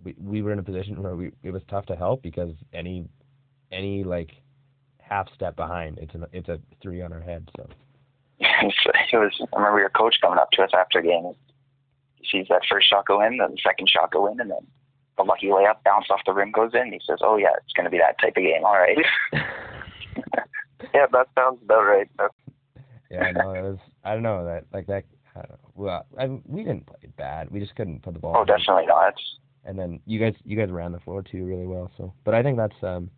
we 0.03 0.15
we 0.19 0.41
were 0.41 0.51
in 0.51 0.59
a 0.59 0.63
position 0.63 1.01
where 1.01 1.15
we 1.15 1.31
it 1.43 1.51
was 1.51 1.63
tough 1.65 1.85
to 1.87 1.95
help 1.95 2.21
because 2.21 2.53
any 2.73 3.07
any 3.71 4.03
like 4.03 4.41
half 4.99 5.31
step 5.33 5.55
behind, 5.55 5.97
it's 5.99 6.13
an 6.15 6.25
it's 6.31 6.49
a 6.49 6.59
three 6.81 7.01
on 7.01 7.11
our 7.13 7.21
head. 7.21 7.49
So 7.55 7.67
it 8.39 9.17
was, 9.17 9.41
I 9.53 9.57
remember 9.57 9.79
your 9.79 9.89
coach 9.89 10.15
coming 10.21 10.39
up 10.39 10.51
to 10.51 10.63
us 10.63 10.71
after 10.73 10.99
a 10.99 11.03
game. 11.03 11.33
He 12.15 12.27
sees 12.31 12.47
that 12.49 12.61
first 12.69 12.89
shot 12.89 13.05
go 13.05 13.21
in, 13.21 13.37
then 13.37 13.51
the 13.51 13.61
second 13.63 13.89
shot 13.89 14.11
go 14.11 14.27
in, 14.27 14.39
and 14.39 14.51
then 14.51 14.67
the 15.17 15.23
lucky 15.23 15.47
layup 15.47 15.83
bounce 15.83 16.05
off 16.09 16.21
the 16.25 16.33
rim 16.33 16.51
goes 16.51 16.73
in. 16.73 16.91
He 16.91 17.01
says, 17.05 17.19
"Oh 17.21 17.37
yeah, 17.37 17.55
it's 17.63 17.73
going 17.73 17.85
to 17.85 17.89
be 17.89 17.97
that 17.97 18.19
type 18.19 18.37
of 18.37 18.43
game. 18.43 18.63
All 18.63 18.77
right." 18.77 18.97
Yeah, 20.93 21.07
that 21.11 21.27
sounds 21.35 21.59
about 21.63 21.85
right. 21.85 22.09
That's, 22.17 22.33
Yeah, 23.09 23.31
no, 23.31 23.51
it 23.53 23.61
was. 23.61 23.77
I 24.03 24.13
don't 24.13 24.23
know 24.23 24.45
that 24.45 24.65
like 24.73 24.87
that. 24.87 25.03
I 25.35 25.39
don't 25.41 25.51
know. 25.51 25.57
Well, 25.75 26.05
I, 26.19 26.25
we 26.45 26.63
didn't 26.63 26.87
play 26.87 27.09
bad. 27.17 27.49
We 27.51 27.59
just 27.59 27.75
couldn't 27.75 28.01
put 28.01 28.13
the 28.13 28.19
ball. 28.19 28.33
oh, 28.35 28.41
in. 28.41 28.47
definitely 28.47 28.87
not. 28.87 29.13
And 29.65 29.77
then 29.77 29.99
you 30.05 30.19
guys, 30.19 30.33
you 30.45 30.57
guys 30.57 30.71
ran 30.71 30.91
the 30.91 30.99
floor 30.99 31.21
too 31.21 31.45
really 31.45 31.67
well. 31.67 31.91
So, 31.97 32.13
but 32.23 32.33
I 32.33 32.41
think 32.41 32.57
that's 32.57 32.75
um, 32.83 33.09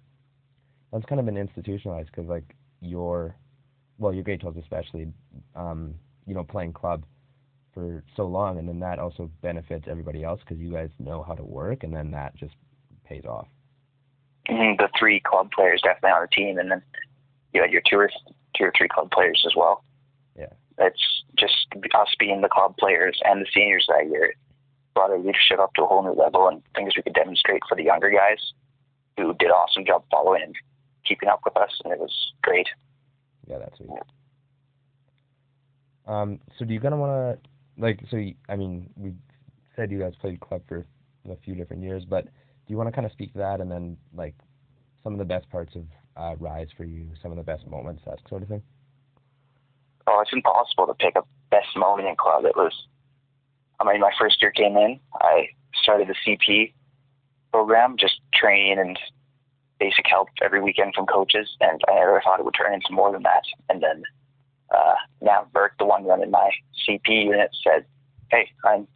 that's 0.91 1.05
kind 1.05 1.19
of 1.19 1.25
been 1.25 1.37
institutionalized 1.37 2.09
because 2.11 2.27
like 2.29 2.55
your, 2.81 3.35
well, 3.97 4.13
your 4.13 4.23
grade 4.23 4.41
12s 4.41 4.61
especially, 4.61 5.07
um, 5.55 5.93
you 6.25 6.33
know, 6.33 6.43
playing 6.43 6.73
club 6.73 7.03
for 7.73 8.03
so 8.15 8.25
long, 8.25 8.57
and 8.57 8.67
then 8.67 8.79
that 8.79 8.99
also 8.99 9.29
benefits 9.41 9.85
everybody 9.87 10.23
else 10.23 10.39
because 10.41 10.57
you 10.57 10.71
guys 10.71 10.89
know 10.99 11.23
how 11.23 11.35
to 11.35 11.43
work, 11.43 11.83
and 11.83 11.95
then 11.95 12.11
that 12.11 12.35
just 12.35 12.55
pays 13.05 13.25
off. 13.25 13.47
Mhm, 14.49 14.77
The 14.77 14.89
three 14.97 15.19
club 15.19 15.51
players 15.51 15.81
definitely 15.83 16.09
on 16.11 16.21
the 16.23 16.35
team, 16.35 16.57
and 16.57 16.71
then 16.71 16.81
you 17.53 17.61
had 17.61 17.71
your 17.71 17.81
or 17.93 18.09
two 18.59 18.65
or 18.65 18.73
three 18.77 18.87
club 18.87 19.09
players 19.11 19.43
as 19.45 19.53
well. 19.55 19.83
Yeah. 20.37 20.53
It's 20.77 21.23
just 21.37 21.67
us 21.95 22.09
being 22.19 22.41
the 22.41 22.49
club 22.49 22.75
players 22.77 23.19
and 23.23 23.41
the 23.41 23.47
seniors 23.53 23.85
that 23.89 24.09
year. 24.09 24.33
brought 24.93 25.11
our 25.11 25.17
leadership 25.17 25.59
up 25.59 25.73
to 25.75 25.83
a 25.83 25.87
whole 25.87 26.03
new 26.03 26.11
level 26.11 26.47
and 26.47 26.61
things 26.75 26.93
we 26.95 27.03
could 27.03 27.13
demonstrate 27.13 27.61
for 27.67 27.75
the 27.75 27.83
younger 27.83 28.09
guys 28.09 28.53
who 29.17 29.33
did 29.35 29.47
an 29.47 29.51
awesome 29.51 29.85
job 29.85 30.03
following 30.11 30.43
and 30.43 30.55
keeping 31.05 31.29
up 31.29 31.41
with 31.43 31.57
us, 31.57 31.71
and 31.83 31.93
it 31.93 31.99
was 31.99 32.33
great. 32.41 32.67
Yeah, 33.47 33.59
that's 33.59 33.77
sweet. 33.77 33.89
Um, 36.07 36.39
so 36.57 36.65
do 36.65 36.73
you 36.73 36.79
kind 36.79 36.93
of 36.93 36.99
want 36.99 37.11
to 37.41 37.81
like? 37.81 37.99
So 38.09 38.17
you, 38.17 38.35
I 38.47 38.55
mean, 38.55 38.89
we 38.95 39.13
said 39.75 39.91
you 39.91 39.99
guys 39.99 40.13
played 40.19 40.39
club 40.39 40.61
for 40.67 40.85
a 41.29 41.35
few 41.43 41.55
different 41.55 41.83
years, 41.83 42.03
but 42.05 42.25
do 42.25 42.31
you 42.67 42.77
want 42.77 42.87
to 42.87 42.91
kind 42.91 43.05
of 43.05 43.11
speak 43.11 43.31
to 43.33 43.39
that 43.39 43.61
and 43.61 43.71
then 43.71 43.97
like 44.13 44.35
some 45.03 45.13
of 45.13 45.19
the 45.19 45.25
best 45.25 45.49
parts 45.49 45.75
of 45.75 45.83
uh, 46.19 46.35
Rise 46.39 46.67
for 46.75 46.83
you, 46.83 47.07
some 47.21 47.31
of 47.31 47.37
the 47.37 47.43
best 47.43 47.65
moments, 47.67 48.03
that 48.05 48.19
sort 48.27 48.43
of 48.43 48.49
thing? 48.49 48.61
Oh, 50.07 50.19
it's 50.21 50.33
impossible 50.33 50.87
to 50.87 50.93
pick 50.93 51.15
a 51.15 51.23
best 51.49 51.75
moment 51.77 52.07
in 52.07 52.15
club. 52.15 52.45
It 52.45 52.55
was, 52.55 52.73
I 53.79 53.85
mean, 53.85 54.01
my 54.01 54.11
first 54.19 54.41
year 54.41 54.51
came 54.51 54.75
in, 54.75 54.99
I 55.21 55.49
started 55.81 56.09
the 56.09 56.15
CP 56.25 56.73
program, 57.51 57.95
just 57.97 58.19
training 58.33 58.79
and 58.79 58.99
basic 59.79 60.05
help 60.07 60.29
every 60.41 60.61
weekend 60.61 60.93
from 60.93 61.05
coaches, 61.05 61.49
and 61.61 61.79
I 61.87 61.95
never 61.95 62.21
thought 62.23 62.39
it 62.39 62.45
would 62.45 62.55
turn 62.55 62.73
into 62.73 62.91
more 62.91 63.11
than 63.11 63.23
that. 63.23 63.43
And 63.69 63.81
then 63.81 64.03
uh, 64.75 64.95
now 65.21 65.47
Burke, 65.53 65.73
the 65.79 65.85
one 65.85 66.03
running 66.05 66.31
my 66.31 66.51
CP 66.87 67.25
unit, 67.25 67.49
said, 67.63 67.85
"Hey, 68.29 68.49
I'm 68.65 68.87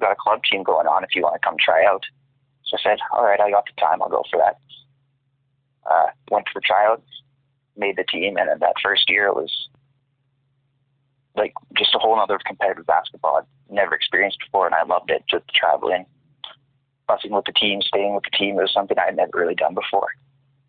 got 0.00 0.12
a 0.12 0.16
club 0.16 0.40
team 0.50 0.62
going 0.62 0.86
on. 0.86 1.04
If 1.04 1.14
you 1.14 1.22
want 1.22 1.40
to 1.40 1.46
come 1.46 1.56
try 1.58 1.84
out." 1.84 2.04
So 2.64 2.76
I 2.78 2.82
said, 2.82 2.98
"All 3.12 3.24
right, 3.24 3.40
I 3.40 3.50
got 3.50 3.64
the 3.66 3.80
time. 3.80 4.00
I'll 4.00 4.08
go 4.08 4.22
for 4.30 4.38
that." 4.38 4.58
Uh, 5.90 6.06
went 6.30 6.46
to 6.46 6.52
the 6.54 6.60
tryouts, 6.60 7.02
made 7.76 7.96
the 7.96 8.04
team, 8.04 8.36
and 8.36 8.48
in 8.48 8.58
that 8.60 8.74
first 8.82 9.10
year, 9.10 9.26
it 9.26 9.34
was 9.34 9.68
like 11.36 11.52
just 11.76 11.94
a 11.94 11.98
whole 11.98 12.18
other 12.18 12.38
competitive 12.46 12.86
basketball 12.86 13.38
I'd 13.38 13.74
never 13.74 13.94
experienced 13.94 14.38
before, 14.38 14.66
and 14.66 14.74
I 14.74 14.84
loved 14.84 15.10
it. 15.10 15.24
Just 15.28 15.44
traveling, 15.52 16.06
fussing 17.08 17.32
with 17.32 17.44
the 17.44 17.52
team, 17.52 17.82
staying 17.82 18.14
with 18.14 18.24
the 18.24 18.36
team. 18.36 18.56
It 18.58 18.62
was 18.62 18.72
something 18.72 18.96
I 18.98 19.06
had 19.06 19.16
never 19.16 19.32
really 19.34 19.56
done 19.56 19.74
before, 19.74 20.08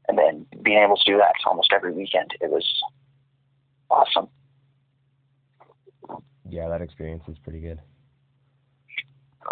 and 0.07 0.17
then 0.17 0.45
being 0.63 0.79
able 0.79 0.97
to 0.97 1.03
do 1.05 1.17
that 1.17 1.33
almost 1.45 1.71
every 1.71 1.93
weekend, 1.93 2.31
it 2.41 2.49
was 2.49 2.65
awesome. 3.89 4.27
Yeah, 6.49 6.67
that 6.67 6.81
experience 6.81 7.23
is 7.27 7.37
pretty 7.37 7.61
good. 7.61 7.79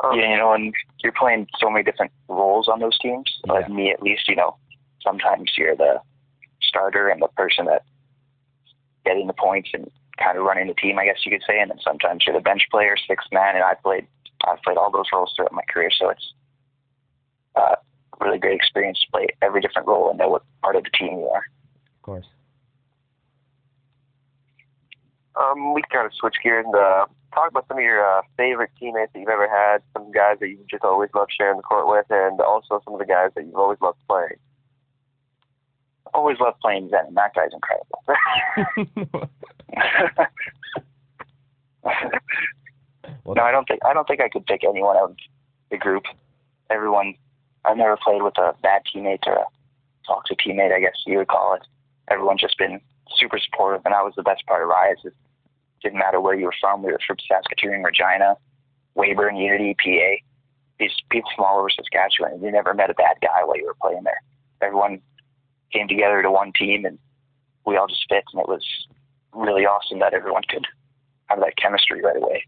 Um, 0.03 0.19
yeah, 0.19 0.31
you 0.31 0.37
know, 0.37 0.53
and 0.53 0.73
you're 1.03 1.13
playing 1.13 1.47
so 1.59 1.69
many 1.69 1.83
different 1.83 2.11
roles 2.27 2.67
on 2.67 2.79
those 2.79 2.97
teams. 2.99 3.39
Yeah. 3.45 3.53
Like 3.53 3.69
me, 3.69 3.91
at 3.91 4.01
least, 4.01 4.27
you 4.27 4.35
know, 4.35 4.55
sometimes 5.01 5.51
you're 5.57 5.75
the 5.75 6.01
starter 6.61 7.09
and 7.09 7.21
the 7.21 7.27
person 7.29 7.65
that 7.65 7.83
getting 9.05 9.27
the 9.27 9.33
points 9.33 9.69
and 9.73 9.89
kind 10.17 10.37
of 10.37 10.43
running 10.43 10.67
the 10.67 10.73
team, 10.73 10.99
I 10.99 11.05
guess 11.05 11.25
you 11.25 11.31
could 11.31 11.43
say. 11.47 11.59
And 11.59 11.71
then 11.71 11.79
sometimes 11.83 12.23
you're 12.25 12.35
the 12.35 12.41
bench 12.41 12.63
player, 12.71 12.95
sixth 13.07 13.27
man. 13.31 13.55
And 13.55 13.63
I 13.63 13.73
played, 13.75 14.07
I've 14.45 14.61
played 14.61 14.77
all 14.77 14.91
those 14.91 15.07
roles 15.13 15.33
throughout 15.35 15.53
my 15.53 15.63
career, 15.69 15.89
so 15.91 16.09
it's 16.09 16.33
uh, 17.55 17.75
really 18.19 18.37
great 18.37 18.55
experience 18.55 18.99
to 18.99 19.11
play 19.11 19.27
every 19.41 19.61
different 19.61 19.87
role 19.87 20.09
and 20.09 20.17
know 20.17 20.29
what 20.29 20.43
part 20.61 20.75
of 20.75 20.83
the 20.83 20.89
team 20.91 21.19
you 21.19 21.27
are. 21.27 21.43
Of 21.97 22.01
course. 22.01 22.25
Um, 25.35 25.73
we 25.73 25.81
can 25.81 25.99
kind 25.99 26.05
of 26.05 26.13
switch 26.13 26.35
gears 26.43 26.65
and 26.65 26.75
uh, 26.75 27.05
talk 27.33 27.49
about 27.49 27.67
some 27.67 27.77
of 27.77 27.83
your 27.83 28.05
uh, 28.05 28.21
favorite 28.35 28.71
teammates 28.77 29.13
that 29.13 29.19
you've 29.19 29.29
ever 29.29 29.47
had, 29.47 29.81
some 29.93 30.11
guys 30.11 30.37
that 30.41 30.49
you've 30.49 30.67
just 30.67 30.83
always 30.83 31.09
loved 31.15 31.31
sharing 31.35 31.57
the 31.57 31.63
court 31.63 31.87
with, 31.87 32.05
and 32.09 32.41
also 32.41 32.81
some 32.83 32.93
of 32.93 32.99
the 32.99 33.05
guys 33.05 33.29
that 33.35 33.45
you've 33.45 33.55
always 33.55 33.79
loved 33.81 33.99
playing. 34.07 34.35
Always 36.13 36.39
loved 36.39 36.59
playing 36.59 36.89
Zen, 36.89 37.07
and 37.07 37.17
that 37.17 37.33
guy's 37.35 37.51
incredible. 37.53 38.03
well, 43.23 43.35
no, 43.35 43.43
I 43.43 43.51
don't 43.51 43.67
think 43.67 43.81
I 43.85 43.93
don't 43.93 44.07
think 44.07 44.21
I 44.21 44.29
could 44.29 44.45
pick 44.45 44.63
anyone 44.63 44.97
out 44.97 45.11
of 45.11 45.17
the 45.71 45.77
group. 45.77 46.03
Everyone, 46.69 47.15
I've 47.65 47.77
never 47.77 47.97
played 47.97 48.21
with 48.21 48.37
a 48.37 48.53
bad 48.61 48.83
teammate 48.93 49.27
or 49.27 49.33
a 49.33 49.45
toxic 50.05 50.39
teammate, 50.39 50.73
I 50.73 50.79
guess 50.79 50.95
you 51.05 51.17
would 51.17 51.27
call 51.27 51.55
it. 51.55 51.61
Everyone's 52.09 52.41
just 52.41 52.57
been 52.57 52.81
super 53.15 53.39
supportive, 53.39 53.81
and 53.85 53.93
that 53.93 54.03
was 54.03 54.13
the 54.15 54.23
best 54.23 54.45
part 54.45 54.63
of 54.63 54.69
Rise. 54.69 54.97
It 55.03 55.13
didn't 55.81 55.99
matter 55.99 56.19
where 56.21 56.35
you 56.35 56.45
were 56.45 56.55
from. 56.59 56.83
We 56.83 56.91
were 56.91 56.99
from 57.05 57.17
Saskatoon, 57.27 57.83
Regina, 57.83 58.35
Weyburn, 58.95 59.37
Unity, 59.37 59.75
PA. 59.75 60.23
These 60.79 60.91
people 61.09 61.29
from 61.35 61.45
all 61.45 61.59
over 61.59 61.69
Saskatchewan. 61.69 62.41
You 62.41 62.51
never 62.51 62.73
met 62.73 62.89
a 62.89 62.93
bad 62.93 63.17
guy 63.21 63.43
while 63.43 63.57
you 63.57 63.65
were 63.65 63.75
playing 63.81 64.03
there. 64.03 64.21
Everyone 64.61 65.01
came 65.71 65.87
together 65.87 66.21
to 66.21 66.31
one 66.31 66.51
team, 66.57 66.85
and 66.85 66.97
we 67.65 67.77
all 67.77 67.87
just 67.87 68.05
fit, 68.09 68.23
and 68.33 68.41
it 68.41 68.47
was 68.47 68.65
really 69.33 69.65
awesome 69.65 69.99
that 69.99 70.13
everyone 70.13 70.43
could 70.49 70.65
have 71.27 71.39
that 71.39 71.55
chemistry 71.57 72.01
right 72.01 72.17
away. 72.17 72.43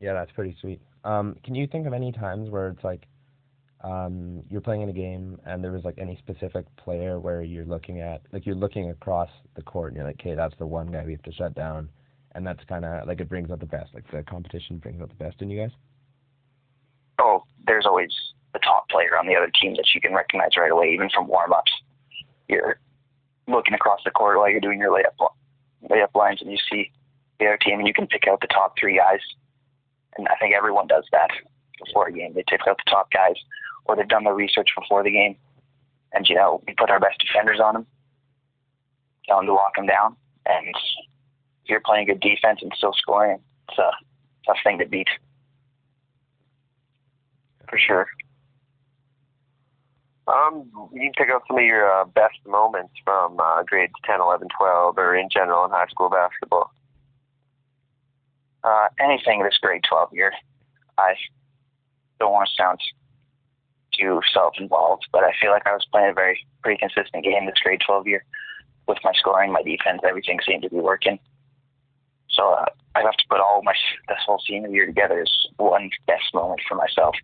Yeah, 0.00 0.12
that's 0.12 0.30
pretty 0.32 0.56
sweet. 0.60 0.80
Um, 1.04 1.36
can 1.44 1.54
you 1.54 1.66
think 1.66 1.86
of 1.86 1.92
any 1.92 2.12
times 2.12 2.50
where 2.50 2.68
it's 2.68 2.84
like 2.84 3.06
um, 3.82 4.42
you're 4.48 4.60
playing 4.60 4.82
in 4.82 4.88
a 4.88 4.92
game 4.92 5.38
and 5.46 5.62
there 5.62 5.72
was 5.72 5.84
like 5.84 5.96
any 5.98 6.16
specific 6.16 6.64
player 6.76 7.18
where 7.18 7.42
you're 7.42 7.64
looking 7.64 8.00
at, 8.00 8.22
like 8.32 8.46
you're 8.46 8.54
looking 8.54 8.90
across 8.90 9.30
the 9.54 9.62
court 9.62 9.88
and 9.88 9.96
you're 9.96 10.06
like, 10.06 10.20
okay, 10.20 10.34
that's 10.34 10.54
the 10.58 10.66
one 10.66 10.88
guy 10.88 11.04
we 11.04 11.12
have 11.12 11.22
to 11.22 11.32
shut 11.32 11.54
down, 11.54 11.88
and 12.32 12.46
that's 12.46 12.62
kind 12.68 12.84
of 12.84 13.06
like 13.06 13.20
it 13.20 13.28
brings 13.28 13.50
out 13.50 13.60
the 13.60 13.66
best, 13.66 13.94
like 13.94 14.08
the 14.10 14.22
competition 14.24 14.78
brings 14.78 15.00
out 15.00 15.08
the 15.08 15.24
best 15.24 15.40
in 15.40 15.50
you 15.50 15.60
guys. 15.60 15.70
Oh, 17.20 17.42
there's 17.66 17.86
always 17.86 18.10
player 18.90 19.18
on 19.18 19.26
the 19.26 19.36
other 19.36 19.50
team 19.60 19.74
that 19.76 19.86
you 19.94 20.00
can 20.00 20.14
recognize 20.14 20.56
right 20.56 20.70
away, 20.70 20.92
even 20.92 21.08
from 21.10 21.28
warm 21.28 21.52
ups. 21.52 21.72
You're 22.48 22.80
looking 23.46 23.74
across 23.74 24.00
the 24.04 24.10
court 24.10 24.38
while 24.38 24.50
you're 24.50 24.60
doing 24.60 24.78
your 24.78 24.92
layup 24.92 25.28
layup 25.88 26.14
lines, 26.14 26.40
and 26.42 26.50
you 26.50 26.58
see 26.70 26.90
the 27.38 27.46
other 27.46 27.58
team, 27.58 27.78
and 27.78 27.86
you 27.86 27.94
can 27.94 28.06
pick 28.06 28.26
out 28.28 28.40
the 28.40 28.48
top 28.48 28.74
three 28.78 28.96
guys. 28.96 29.20
And 30.16 30.26
I 30.28 30.34
think 30.40 30.54
everyone 30.54 30.86
does 30.86 31.04
that 31.12 31.30
before 31.84 32.08
a 32.08 32.12
game. 32.12 32.34
They 32.34 32.44
pick 32.48 32.62
out 32.68 32.78
the 32.84 32.90
top 32.90 33.10
guys, 33.12 33.36
or 33.84 33.94
they've 33.94 34.08
done 34.08 34.24
their 34.24 34.34
research 34.34 34.70
before 34.76 35.04
the 35.04 35.10
game. 35.10 35.36
And 36.12 36.26
you 36.28 36.34
know, 36.34 36.62
we 36.66 36.74
put 36.74 36.90
our 36.90 36.98
best 36.98 37.18
defenders 37.24 37.60
on 37.62 37.74
them, 37.74 37.86
tell 39.26 39.38
them 39.38 39.46
to 39.46 39.54
lock 39.54 39.76
them 39.76 39.86
down, 39.86 40.16
and 40.46 40.74
you're 41.66 41.80
playing 41.84 42.06
good 42.06 42.20
defense 42.20 42.60
and 42.62 42.72
still 42.76 42.94
scoring, 42.96 43.38
it's 43.68 43.78
a 43.78 43.90
tough 44.46 44.56
thing 44.64 44.78
to 44.78 44.86
beat. 44.86 45.08
For 47.68 47.78
sure. 47.78 48.06
Um, 50.28 50.70
you 50.92 51.00
can 51.00 51.12
pick 51.16 51.30
out 51.30 51.42
some 51.48 51.56
of 51.56 51.64
your 51.64 51.90
uh, 51.90 52.04
best 52.04 52.36
moments 52.46 52.92
from 53.02 53.40
uh, 53.40 53.62
grades 53.62 53.94
10, 54.04 54.20
11, 54.20 54.48
12, 54.58 54.98
or 54.98 55.16
in 55.16 55.28
general 55.32 55.64
in 55.64 55.70
high 55.70 55.86
school 55.86 56.10
basketball. 56.10 56.70
Uh, 58.62 58.88
anything 59.00 59.42
this 59.42 59.56
grade 59.60 59.82
12 59.88 60.10
year. 60.12 60.32
I 60.98 61.14
don't 62.20 62.32
want 62.32 62.48
to 62.48 62.54
sound 62.56 62.80
too 63.98 64.20
self-involved, 64.34 65.06
but 65.12 65.24
I 65.24 65.32
feel 65.40 65.50
like 65.50 65.66
I 65.66 65.72
was 65.72 65.86
playing 65.90 66.10
a 66.10 66.14
very 66.14 66.44
pretty 66.62 66.78
consistent 66.78 67.24
game 67.24 67.46
this 67.46 67.58
grade 67.62 67.80
12 67.86 68.06
year 68.06 68.24
with 68.86 68.98
my 69.04 69.12
scoring, 69.14 69.52
my 69.52 69.62
defense, 69.62 70.00
everything 70.06 70.38
seemed 70.46 70.62
to 70.62 70.70
be 70.70 70.76
working. 70.76 71.18
So 72.30 72.52
uh, 72.52 72.66
I'd 72.94 73.04
have 73.04 73.16
to 73.16 73.24
put 73.30 73.40
all 73.40 73.62
my 73.62 73.74
this 74.08 74.18
whole 74.26 74.42
senior 74.46 74.68
year 74.68 74.86
together 74.86 75.22
as 75.22 75.30
one 75.56 75.90
best 76.06 76.34
moment 76.34 76.60
for 76.68 76.74
myself, 76.74 77.14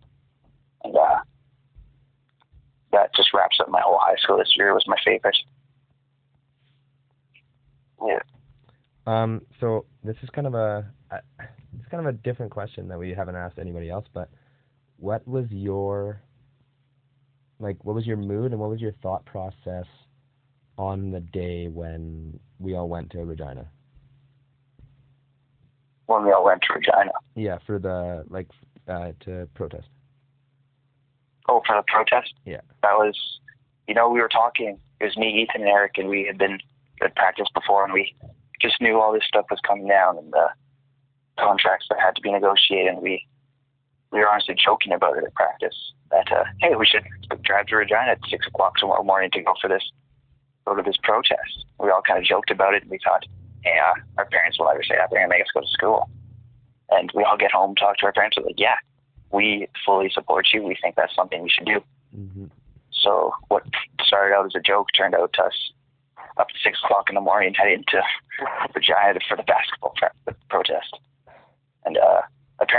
and 0.83 0.95
uh, 0.95 1.19
that 2.95 3.13
just 3.15 3.33
wraps 3.33 3.57
up 3.59 3.69
my 3.69 3.81
whole 3.83 3.99
high 3.99 4.15
school 4.21 4.37
this 4.37 4.53
year. 4.57 4.73
Was 4.73 4.85
my 4.87 4.97
favorite. 5.05 5.37
Yeah. 8.05 8.19
Um, 9.07 9.41
so 9.59 9.85
this 10.03 10.15
is 10.23 10.29
kind 10.29 10.47
of 10.47 10.55
a, 10.55 10.85
a 11.11 11.17
it's 11.79 11.89
kind 11.91 12.05
of 12.05 12.13
a 12.13 12.17
different 12.17 12.51
question 12.51 12.87
that 12.87 12.97
we 12.97 13.13
haven't 13.13 13.35
asked 13.35 13.59
anybody 13.59 13.89
else, 13.89 14.05
but 14.13 14.29
what 14.97 15.27
was 15.27 15.45
your 15.49 16.21
like 17.59 17.77
what 17.83 17.95
was 17.95 18.05
your 18.05 18.17
mood 18.17 18.51
and 18.51 18.59
what 18.59 18.69
was 18.69 18.81
your 18.81 18.93
thought 19.03 19.25
process 19.25 19.85
on 20.77 21.11
the 21.11 21.19
day 21.19 21.67
when 21.67 22.39
we 22.59 22.75
all 22.75 22.89
went 22.89 23.11
to 23.11 23.19
Regina? 23.19 23.67
When 26.07 26.25
we 26.25 26.31
all 26.31 26.45
went 26.45 26.61
to 26.63 26.73
Regina. 26.73 27.11
Yeah, 27.35 27.57
for 27.65 27.79
the 27.79 28.25
like 28.29 28.47
uh, 28.87 29.11
to 29.21 29.47
protest. 29.53 29.87
Oh, 31.47 31.61
for 31.65 31.75
the 31.75 31.83
protest? 31.87 32.33
Yeah. 32.45 32.61
That 32.81 32.93
was, 32.93 33.15
you 33.87 33.93
know, 33.93 34.09
we 34.09 34.19
were 34.19 34.29
talking. 34.29 34.79
It 34.99 35.03
was 35.03 35.17
me, 35.17 35.43
Ethan, 35.43 35.61
and 35.61 35.69
Eric, 35.69 35.97
and 35.97 36.07
we 36.07 36.25
had 36.25 36.37
been 36.37 36.59
at 37.01 37.15
practice 37.15 37.47
before, 37.53 37.83
and 37.83 37.93
we 37.93 38.15
just 38.61 38.81
knew 38.81 38.99
all 38.99 39.13
this 39.13 39.25
stuff 39.27 39.45
was 39.49 39.59
coming 39.65 39.87
down 39.87 40.17
and 40.17 40.31
the 40.31 40.47
contracts 41.37 41.85
that 41.89 41.99
had 41.99 42.15
to 42.15 42.21
be 42.21 42.31
negotiated. 42.31 42.93
And 42.93 43.01
we 43.01 43.25
we 44.11 44.19
were 44.19 44.29
honestly 44.29 44.55
joking 44.55 44.93
about 44.93 45.17
it 45.17 45.23
at 45.23 45.33
practice 45.35 45.75
that 46.11 46.31
uh, 46.31 46.45
hey, 46.61 46.75
we 46.75 46.85
should 46.85 47.03
drive 47.43 47.67
to 47.67 47.75
Regina 47.75 48.11
at 48.11 48.19
six 48.29 48.47
o'clock 48.47 48.77
tomorrow 48.77 49.03
morning 49.03 49.29
to 49.31 49.41
go 49.41 49.53
for 49.61 49.67
this 49.67 49.83
go 50.65 50.75
to 50.75 50.81
this 50.81 50.97
protest. 51.03 51.65
We 51.79 51.89
all 51.89 52.01
kind 52.01 52.19
of 52.19 52.25
joked 52.25 52.49
about 52.49 52.73
it, 52.73 52.81
and 52.83 52.91
we 52.91 52.99
thought, 53.03 53.25
hey, 53.63 53.77
uh, 53.77 53.99
our 54.17 54.25
parents 54.25 54.57
will 54.57 54.67
never 54.67 54.83
say 54.83 54.95
that. 54.97 55.09
They're 55.11 55.19
gonna 55.19 55.29
make 55.29 55.41
us 55.41 55.51
go 55.53 55.61
to 55.61 55.67
school. 55.67 56.09
And 56.91 57.11
we 57.15 57.23
all 57.23 57.37
get 57.37 57.51
home, 57.51 57.75
talk 57.75 57.97
to 57.97 58.05
our 58.05 58.13
parents, 58.13 58.37
we're 58.37 58.45
like, 58.45 58.59
yeah, 58.59 58.75
we 59.31 59.67
fully 59.85 60.09
support 60.09 60.47
you. 60.53 60.63
We 60.63 60.77
think 60.81 60.95
that's 60.95 61.15
something 61.15 61.41
we 61.41 61.49
should 61.49 61.65
do. 61.65 61.83
Mm-hmm. 62.17 62.45
So 62.91 63.33
what 63.49 63.63
started 64.03 64.35
out 64.35 64.45
as 64.45 64.55
a 64.55 64.59
joke 64.59 64.87
turned 64.97 65.15
out 65.15 65.33
to 65.33 65.43
us 65.43 65.71
up 66.37 66.47
at 66.49 66.55
six 66.63 66.79
o'clock 66.83 67.05
in 67.09 67.15
the 67.15 67.21
morning 67.21 67.53
heading 67.53 67.83
to 67.89 68.01
Regina 68.73 69.19
for 69.27 69.37
the 69.37 69.43
basketball 69.43 69.93
pro- 69.97 70.33
protest. 70.49 70.97
And 71.85 71.97
uh, 71.97 72.21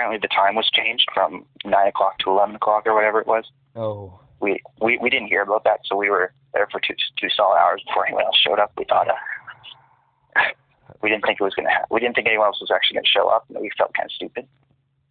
only 0.06 0.18
the 0.18 0.28
time 0.28 0.54
was 0.54 0.68
changed 0.72 1.06
from 1.12 1.44
nine 1.64 1.88
o'clock 1.88 2.18
to 2.20 2.30
eleven 2.30 2.56
o'clock 2.56 2.86
or 2.86 2.94
whatever 2.94 3.20
it 3.20 3.26
was. 3.26 3.44
Oh, 3.74 4.18
We 4.40 4.60
we, 4.80 4.98
we 4.98 5.10
didn't 5.10 5.28
hear 5.28 5.42
about 5.42 5.64
that, 5.64 5.80
so 5.84 5.96
we 5.96 6.10
were 6.10 6.32
there 6.52 6.68
for 6.70 6.80
two 6.80 6.94
two 7.20 7.28
solid 7.28 7.56
hours 7.58 7.82
before 7.86 8.06
anyone 8.06 8.24
else 8.24 8.36
showed 8.36 8.58
up. 8.58 8.72
We 8.76 8.84
thought 8.84 9.08
uh, 9.08 9.14
we 11.02 11.08
didn't 11.08 11.24
think 11.24 11.40
it 11.40 11.44
was 11.44 11.54
gonna. 11.54 11.70
Ha- 11.70 11.86
we 11.90 12.00
didn't 12.00 12.14
think 12.14 12.26
anyone 12.26 12.46
else 12.46 12.60
was 12.60 12.70
actually 12.74 12.96
gonna 12.96 13.06
show 13.06 13.28
up, 13.28 13.44
and 13.48 13.58
we 13.60 13.70
felt 13.76 13.94
kind 13.94 14.06
of 14.06 14.12
stupid. 14.12 14.46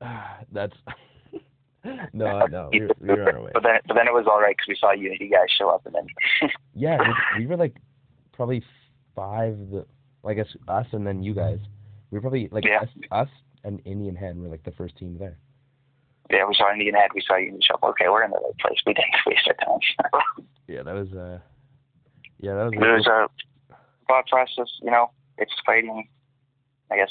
that's 0.52 0.76
no, 2.14 2.46
no. 2.48 2.70
We, 2.72 2.82
were- 2.82 2.90
we 3.00 3.08
were 3.10 3.30
on 3.30 3.36
our 3.36 3.42
way. 3.44 3.52
But 3.54 3.64
then 3.64 3.80
but 3.88 3.94
then 3.96 4.08
it 4.08 4.14
was 4.14 4.26
all 4.30 4.40
right 4.42 4.56
because 4.56 4.68
we 4.68 4.76
saw 4.80 4.92
Unity 4.92 5.30
guys 5.30 5.48
show 5.58 5.70
up, 5.70 5.86
and 5.86 5.96
then 5.96 6.08
Yeah, 6.74 6.98
we, 7.38 7.42
we 7.42 7.48
were 7.48 7.58
like 7.58 7.76
probably 8.34 8.64
five. 9.16 9.58
The 9.72 9.86
I 10.26 10.34
guess 10.34 10.48
us 10.68 10.88
and 10.92 11.06
then 11.06 11.22
you 11.24 11.34
guys. 11.34 11.60
We 12.12 12.18
were 12.18 12.22
probably 12.22 12.48
like 12.52 12.66
Yeah. 12.66 12.82
us, 12.82 12.90
us 13.12 13.30
and 13.64 13.82
Indian 13.86 14.16
Head 14.16 14.38
were 14.40 14.48
like 14.48 14.64
the 14.64 14.72
first 14.72 14.96
team 14.98 15.18
there. 15.20 15.38
yeah, 16.32 16.46
we 16.48 16.54
saw 16.56 16.72
Indian 16.72 16.96
Head, 16.96 17.10
we 17.16 17.22
saw 17.22 17.36
show 17.62 17.76
up. 17.76 17.84
Okay, 17.84 18.10
we're 18.10 18.24
in 18.24 18.32
the 18.32 18.38
right 18.38 18.58
place. 18.60 18.78
We 18.86 18.94
didn't 18.94 19.14
waste 19.28 19.48
our 19.48 19.54
time. 19.66 19.80
Yeah, 20.68 20.84
that 20.84 20.94
was 20.96 21.12
uh, 21.14 21.40
yeah, 22.40 22.56
that 22.56 22.64
was. 22.66 22.74
It 22.74 22.80
was 22.80 23.08
a 23.08 23.28
thought 24.08 24.28
process, 24.28 24.70
you 24.82 24.92
know, 24.92 25.10
it's 25.38 25.52
fighting, 25.66 26.08
I 26.92 26.96
guess, 26.98 27.10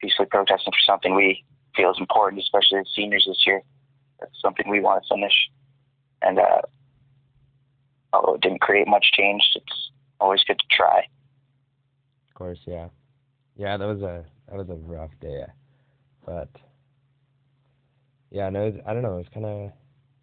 peacefully 0.00 0.28
protesting 0.30 0.72
for 0.72 0.78
something 0.86 1.14
we 1.14 1.44
feel 1.76 1.90
is 1.90 1.96
important, 1.98 2.42
especially 2.42 2.78
as 2.78 2.86
seniors 2.94 3.24
this 3.26 3.42
year. 3.46 3.62
That's 4.18 4.32
something 4.42 4.68
we 4.68 4.80
want 4.80 5.02
to 5.02 5.14
finish. 5.14 5.32
And 6.22 6.38
uh, 6.38 6.62
although 8.12 8.34
it 8.34 8.42
didn't 8.42 8.60
create 8.60 8.86
much 8.86 9.06
change, 9.12 9.42
it's 9.54 9.90
always 10.20 10.42
good 10.44 10.58
to 10.58 10.76
try. 10.76 11.06
Of 12.28 12.34
course, 12.34 12.58
yeah, 12.66 12.88
yeah. 13.56 13.76
That 13.76 13.86
was 13.86 14.02
a 14.02 14.24
that 14.48 14.56
was 14.56 14.68
a 14.68 14.74
rough 14.74 15.10
day, 15.20 15.44
but 16.24 16.48
yeah, 18.30 18.48
no, 18.50 18.72
I 18.86 18.92
don't 18.92 19.02
know. 19.02 19.14
It 19.14 19.18
was 19.18 19.26
kind 19.32 19.46
of 19.46 19.72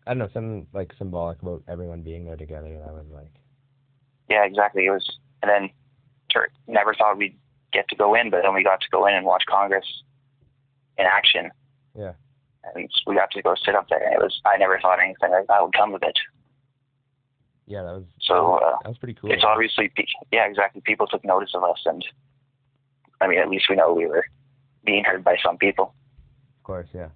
I 0.06 0.12
don't 0.12 0.20
know 0.20 0.30
something 0.34 0.68
like 0.74 0.94
symbolic 0.98 1.42
about 1.42 1.63
everyone 1.68 2.01
being 2.01 2.25
there 2.25 2.38
together. 2.38 2.70
That 2.70 2.89
I 2.89 2.92
was 2.92 3.06
like 3.13 3.34
Yeah, 4.30 4.46
exactly. 4.46 4.86
It 4.86 4.92
was, 4.92 5.08
and 5.42 5.50
then 5.50 5.70
never 6.68 6.94
thought 6.94 7.18
we'd 7.18 7.38
get 7.74 7.88
to 7.89 7.96
go 7.96 8.16
in, 8.16 8.30
but 8.30 8.42
then 8.44 8.54
we 8.54 8.63
got 8.63 8.82
to 8.82 8.88
go 8.92 9.08
in 9.08 9.16
and 9.16 9.25
watch 9.25 9.44
Congress 9.50 9.86
in 10.98 11.06
action. 11.06 11.51
Yeah. 11.96 12.13
And 12.75 12.89
we 13.06 13.16
got 13.16 13.32
to 13.32 13.42
go 13.42 13.56
sit 13.63 13.75
up 13.75 13.88
there, 13.89 14.04
and 14.04 14.13
it 14.13 14.20
was. 14.20 14.42
I 14.46 14.58
never 14.58 14.80
thought 14.80 15.00
anything 15.01 15.32
like 15.32 15.48
that 15.48 15.62
would 15.63 15.74
come 15.74 15.94
of 15.96 16.04
it. 16.04 16.18
yeah, 17.66 17.84
that 17.84 17.94
was 17.94 18.04
So 18.22 18.56
uh, 18.56 18.77
that 18.84 18.89
was 18.89 18.98
pretty 18.98 19.13
cool. 19.13 19.32
it's 19.32 19.44
obviously 19.44 19.89
pe- 19.96 20.06
yeah 20.32 20.46
exactly 20.48 20.82
people 20.82 21.08
took 21.08 21.24
notice 21.25 21.51
of 21.54 21.63
us 21.63 21.82
and 21.86 22.04
i 23.22 23.27
mean 23.27 23.39
at 23.39 23.50
least 23.50 23.66
we 23.70 23.75
know 23.75 23.94
we 23.94 24.06
were 24.06 24.25
being 24.86 25.04
heard 25.04 25.24
by 25.24 25.36
some 25.44 25.58
people 25.58 25.94
of 26.60 26.63
course, 26.63 26.88
yeah. 26.94 27.08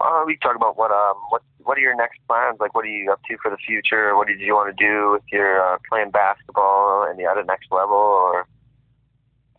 Uh, 0.00 0.22
we 0.26 0.36
talk 0.38 0.56
about 0.56 0.76
what 0.76 0.90
um 0.90 1.14
what 1.30 1.42
what 1.64 1.78
are 1.78 1.80
your 1.80 1.94
next 1.96 2.18
plans? 2.28 2.58
Like, 2.60 2.74
what 2.74 2.84
are 2.84 2.88
you 2.88 3.10
up 3.12 3.20
to 3.28 3.36
for 3.42 3.50
the 3.50 3.56
future? 3.56 4.14
What 4.16 4.26
did 4.28 4.40
you 4.40 4.54
want 4.54 4.76
to 4.76 4.84
do 4.84 5.12
with 5.12 5.22
your 5.32 5.62
uh, 5.64 5.78
playing 5.88 6.10
basketball 6.10 7.06
and 7.08 7.18
the 7.18 7.26
other 7.26 7.42
next 7.44 7.70
level? 7.72 7.96
Or 7.96 8.46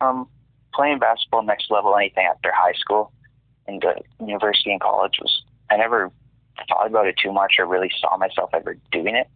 um 0.00 0.28
playing 0.76 0.98
basketball 0.98 1.42
next 1.42 1.70
level 1.70 1.96
anything 1.96 2.26
after 2.26 2.52
high 2.54 2.74
school 2.74 3.10
and 3.66 3.84
uh, 3.84 3.94
university 4.20 4.70
and 4.70 4.80
college 4.80 5.14
was 5.20 5.42
i 5.70 5.76
never 5.76 6.12
thought 6.68 6.86
about 6.86 7.06
it 7.06 7.16
too 7.22 7.32
much 7.32 7.54
or 7.58 7.66
really 7.66 7.90
saw 8.00 8.16
myself 8.16 8.50
ever 8.54 8.76
doing 8.92 9.16
it. 9.16 9.28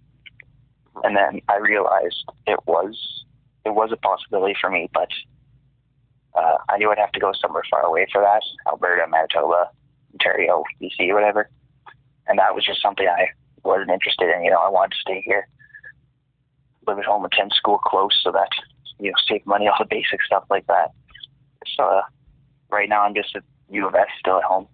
And 1.02 1.16
then 1.16 1.40
i 1.49 1.56
realized 1.56 2.25
it 2.47 2.61
was 2.66 3.25
it 3.64 3.70
was 3.70 3.90
a 3.92 3.97
possibility 3.97 4.54
for 4.61 4.70
me 4.70 4.88
but 4.92 5.09
uh, 6.35 6.59
i 6.68 6.76
knew 6.76 6.90
i'd 6.90 6.99
have 6.99 7.12
to 7.12 7.20
go 7.20 7.32
somewhere 7.40 7.64
far 7.70 7.82
away 7.82 8.06
for 8.12 8.20
that 8.20 8.42
alberta 8.68 9.06
manitoba 9.09 9.70
ontario 10.12 10.62
bc 10.81 11.14
whatever. 11.14 11.48
And 12.26 12.38
that 12.38 12.55
was 12.55 12.64
just 12.64 12.83
something 12.83 13.07
i 13.09 13.29
wasn't 13.64 13.90
interested 13.90 14.29
in 14.35 14.44
you 14.44 14.50
know 14.50 14.61
i 14.61 14.68
wanted 14.68 14.92
to 14.92 15.00
stay 15.00 15.22
here 15.24 15.48
live 16.87 16.98
at 16.98 17.05
home 17.05 17.24
attend 17.24 17.53
school 17.55 17.79
close 17.79 18.18
so 18.22 18.31
that 18.33 18.50
you 18.98 19.11
know 19.11 19.16
save 19.26 19.44
money 19.46 19.68
all 19.68 19.76
the 19.79 19.87
basic 19.88 20.22
stuff 20.22 20.44
like 20.50 20.66
that 20.66 20.90
uh, 21.78 22.00
right 22.70 22.88
now 22.88 23.02
i'm 23.02 23.14
just 23.14 23.35
at 23.37 23.42
u 23.70 23.87
of 23.87 23.94
s 23.94 24.06
still 24.18 24.38
at 24.38 24.44
home 24.44 24.66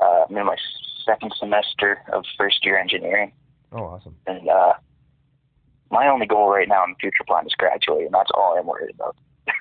uh, 0.00 0.24
i'm 0.28 0.36
in 0.36 0.46
my 0.46 0.56
second 1.04 1.32
semester 1.38 1.98
of 2.12 2.24
first 2.38 2.64
year 2.64 2.78
engineering 2.78 3.32
Oh, 3.72 3.82
awesome. 3.84 4.14
and 4.26 4.48
uh, 4.48 4.72
my 5.90 6.08
only 6.08 6.26
goal 6.26 6.48
right 6.50 6.68
now 6.68 6.84
in 6.84 6.90
the 6.90 6.96
future 7.00 7.24
plan 7.26 7.46
is 7.46 7.52
graduate, 7.56 8.06
and 8.06 8.14
that's 8.14 8.30
all 8.34 8.56
I'm 8.58 8.66
worried 8.66 8.94
about. 8.94 9.16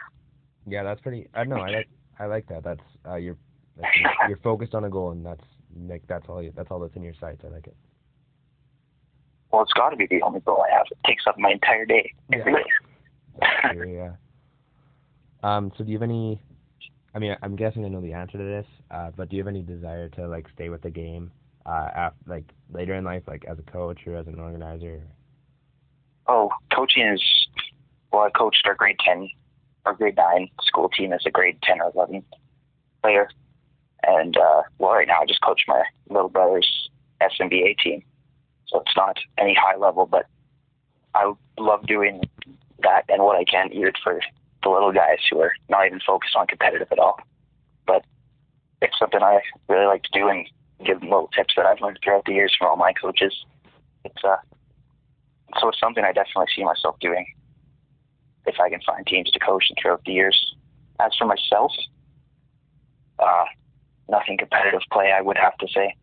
Yeah, 0.67 0.81
that's 0.83 0.99
pretty. 1.01 1.27
I 1.35 1.43
know. 1.43 1.57
I 1.57 1.69
like 1.69 1.89
I 2.19 2.25
like 2.25 2.47
that. 2.47 2.63
That's 2.63 2.81
uh, 3.07 3.15
you're 3.17 3.37
that's, 3.77 3.95
you're 4.27 4.37
focused 4.37 4.73
on 4.73 4.83
a 4.85 4.89
goal, 4.89 5.11
and 5.11 5.23
that's 5.23 5.43
like 5.87 6.01
that's 6.07 6.25
all 6.27 6.41
you, 6.41 6.51
that's 6.55 6.71
all 6.71 6.79
that's 6.79 6.95
in 6.95 7.03
your 7.03 7.13
sights. 7.19 7.41
I 7.45 7.49
like 7.49 7.67
it. 7.67 7.75
Well, 9.51 9.61
it's 9.61 9.73
got 9.73 9.89
to 9.89 9.95
be 9.95 10.07
the 10.07 10.21
only 10.23 10.39
goal 10.39 10.63
I 10.67 10.73
have. 10.75 10.85
It 10.91 10.97
takes 11.05 11.23
up 11.27 11.37
my 11.37 11.51
entire 11.51 11.85
day. 11.85 12.11
Yeah. 12.31 12.39
every 12.39 12.53
day. 12.63 12.63
That's 13.39 13.75
true, 13.75 13.93
yeah. 13.93 14.11
Um. 15.45 15.71
So 15.77 15.83
do 15.83 15.91
you 15.91 15.97
have 15.97 16.09
any? 16.09 16.41
I 17.13 17.19
mean, 17.19 17.35
I'm 17.43 17.55
guessing 17.55 17.85
I 17.85 17.87
know 17.87 18.01
the 18.01 18.13
answer 18.13 18.39
to 18.39 18.43
this. 18.43 18.65
Uh, 18.89 19.11
but 19.15 19.29
do 19.29 19.35
you 19.35 19.43
have 19.43 19.47
any 19.47 19.61
desire 19.61 20.09
to 20.09 20.27
like 20.27 20.47
stay 20.55 20.69
with 20.69 20.81
the 20.81 20.89
game? 20.89 21.31
Uh, 21.67 21.89
after, 21.95 22.17
like 22.25 22.45
later 22.73 22.95
in 22.95 23.03
life, 23.03 23.21
like 23.27 23.45
as 23.45 23.59
a 23.59 23.71
coach 23.71 23.99
or 24.07 24.15
as 24.15 24.25
an 24.25 24.39
organizer? 24.39 25.03
Oh, 26.27 26.49
coaching 26.73 27.07
is 27.07 27.21
well. 28.11 28.23
I 28.23 28.31
coached 28.31 28.63
our 28.65 28.73
grade 28.73 28.97
ten 29.05 29.29
or 29.85 29.93
grade 29.93 30.17
nine 30.17 30.49
school 30.63 30.89
team 30.89 31.13
as 31.13 31.21
a 31.27 31.31
grade 31.31 31.59
ten 31.61 31.79
or 31.79 31.91
eleven 31.93 32.23
player, 33.03 33.29
and 34.01 34.35
uh, 34.35 34.63
well, 34.79 34.93
right 34.93 35.07
now 35.07 35.21
I 35.21 35.25
just 35.27 35.41
coach 35.41 35.61
my 35.67 35.83
little 36.09 36.29
brother's 36.29 36.89
SMBA 37.21 37.77
team. 37.83 38.03
So 38.67 38.79
it's 38.79 38.95
not 38.97 39.19
any 39.37 39.55
high 39.55 39.77
level, 39.77 40.07
but 40.07 40.25
I 41.13 41.31
love 41.59 41.85
doing 41.85 42.21
that 42.81 43.03
and 43.09 43.21
what 43.23 43.37
I 43.37 43.43
can 43.43 43.69
geared 43.69 43.97
for 44.03 44.19
the 44.65 44.71
little 44.71 44.91
guys 44.91 45.19
who 45.29 45.39
are 45.39 45.53
not 45.69 45.85
even 45.85 45.99
focused 46.05 46.35
on 46.35 46.47
competitive 46.47 46.87
at 46.91 46.99
all. 46.99 47.19
But 47.85 48.03
it's 48.81 48.97
something 48.99 49.21
I 49.21 49.39
really 49.69 49.85
like 49.85 50.03
to 50.03 50.09
do 50.11 50.27
and 50.27 50.45
give 50.83 50.99
them 50.99 51.09
little 51.09 51.29
tips 51.29 51.53
that 51.55 51.65
I've 51.65 51.79
learned 51.79 51.99
throughout 52.03 52.25
the 52.25 52.33
years 52.33 52.53
from 52.57 52.67
all 52.67 52.75
my 52.75 52.91
coaches. 52.91 53.33
It's 54.03 54.23
uh 54.23 54.37
so 55.59 55.69
it's 55.69 55.79
something 55.79 56.03
I 56.03 56.11
definitely 56.11 56.47
see 56.55 56.63
myself 56.63 56.97
doing 56.99 57.25
if 58.45 58.59
I 58.59 58.69
can 58.69 58.81
find 58.85 59.05
teams 59.05 59.29
to 59.31 59.39
coach 59.39 59.65
and 59.69 59.77
throughout 59.81 60.01
the 60.05 60.11
years. 60.11 60.55
As 60.99 61.11
for 61.17 61.25
myself, 61.25 61.71
uh, 63.19 63.45
nothing 64.09 64.37
competitive 64.37 64.81
play, 64.91 65.11
I 65.11 65.21
would 65.21 65.37
have 65.37 65.57
to 65.57 65.67
say, 65.73 65.95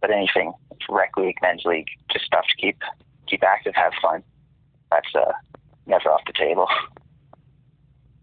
but 0.00 0.10
anything 0.10 0.52
rec 0.88 1.16
league, 1.16 1.36
men's 1.42 1.64
league, 1.64 1.88
just 2.12 2.26
stuff 2.26 2.44
to 2.48 2.56
keep 2.60 2.78
keep 3.26 3.42
active, 3.42 3.74
have 3.74 3.92
fun. 4.00 4.22
That's 4.90 5.14
uh, 5.14 5.32
never 5.86 6.10
off 6.10 6.22
the 6.26 6.32
table. 6.32 6.68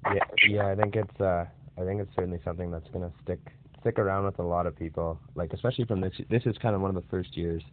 Yeah, 0.05 0.23
yeah. 0.47 0.67
I 0.67 0.75
think 0.75 0.95
it's 0.95 1.21
uh, 1.21 1.45
I 1.77 1.83
think 1.83 2.01
it's 2.01 2.11
certainly 2.15 2.39
something 2.43 2.71
that's 2.71 2.87
gonna 2.91 3.11
stick 3.23 3.39
stick 3.81 3.99
around 3.99 4.25
with 4.25 4.39
a 4.39 4.43
lot 4.43 4.65
of 4.65 4.75
people. 4.75 5.19
Like 5.35 5.53
especially 5.53 5.85
from 5.85 6.01
this. 6.01 6.13
This 6.29 6.43
is 6.45 6.57
kind 6.57 6.75
of 6.75 6.81
one 6.81 6.95
of 6.95 7.01
the 7.01 7.07
first 7.09 7.35
years, 7.37 7.63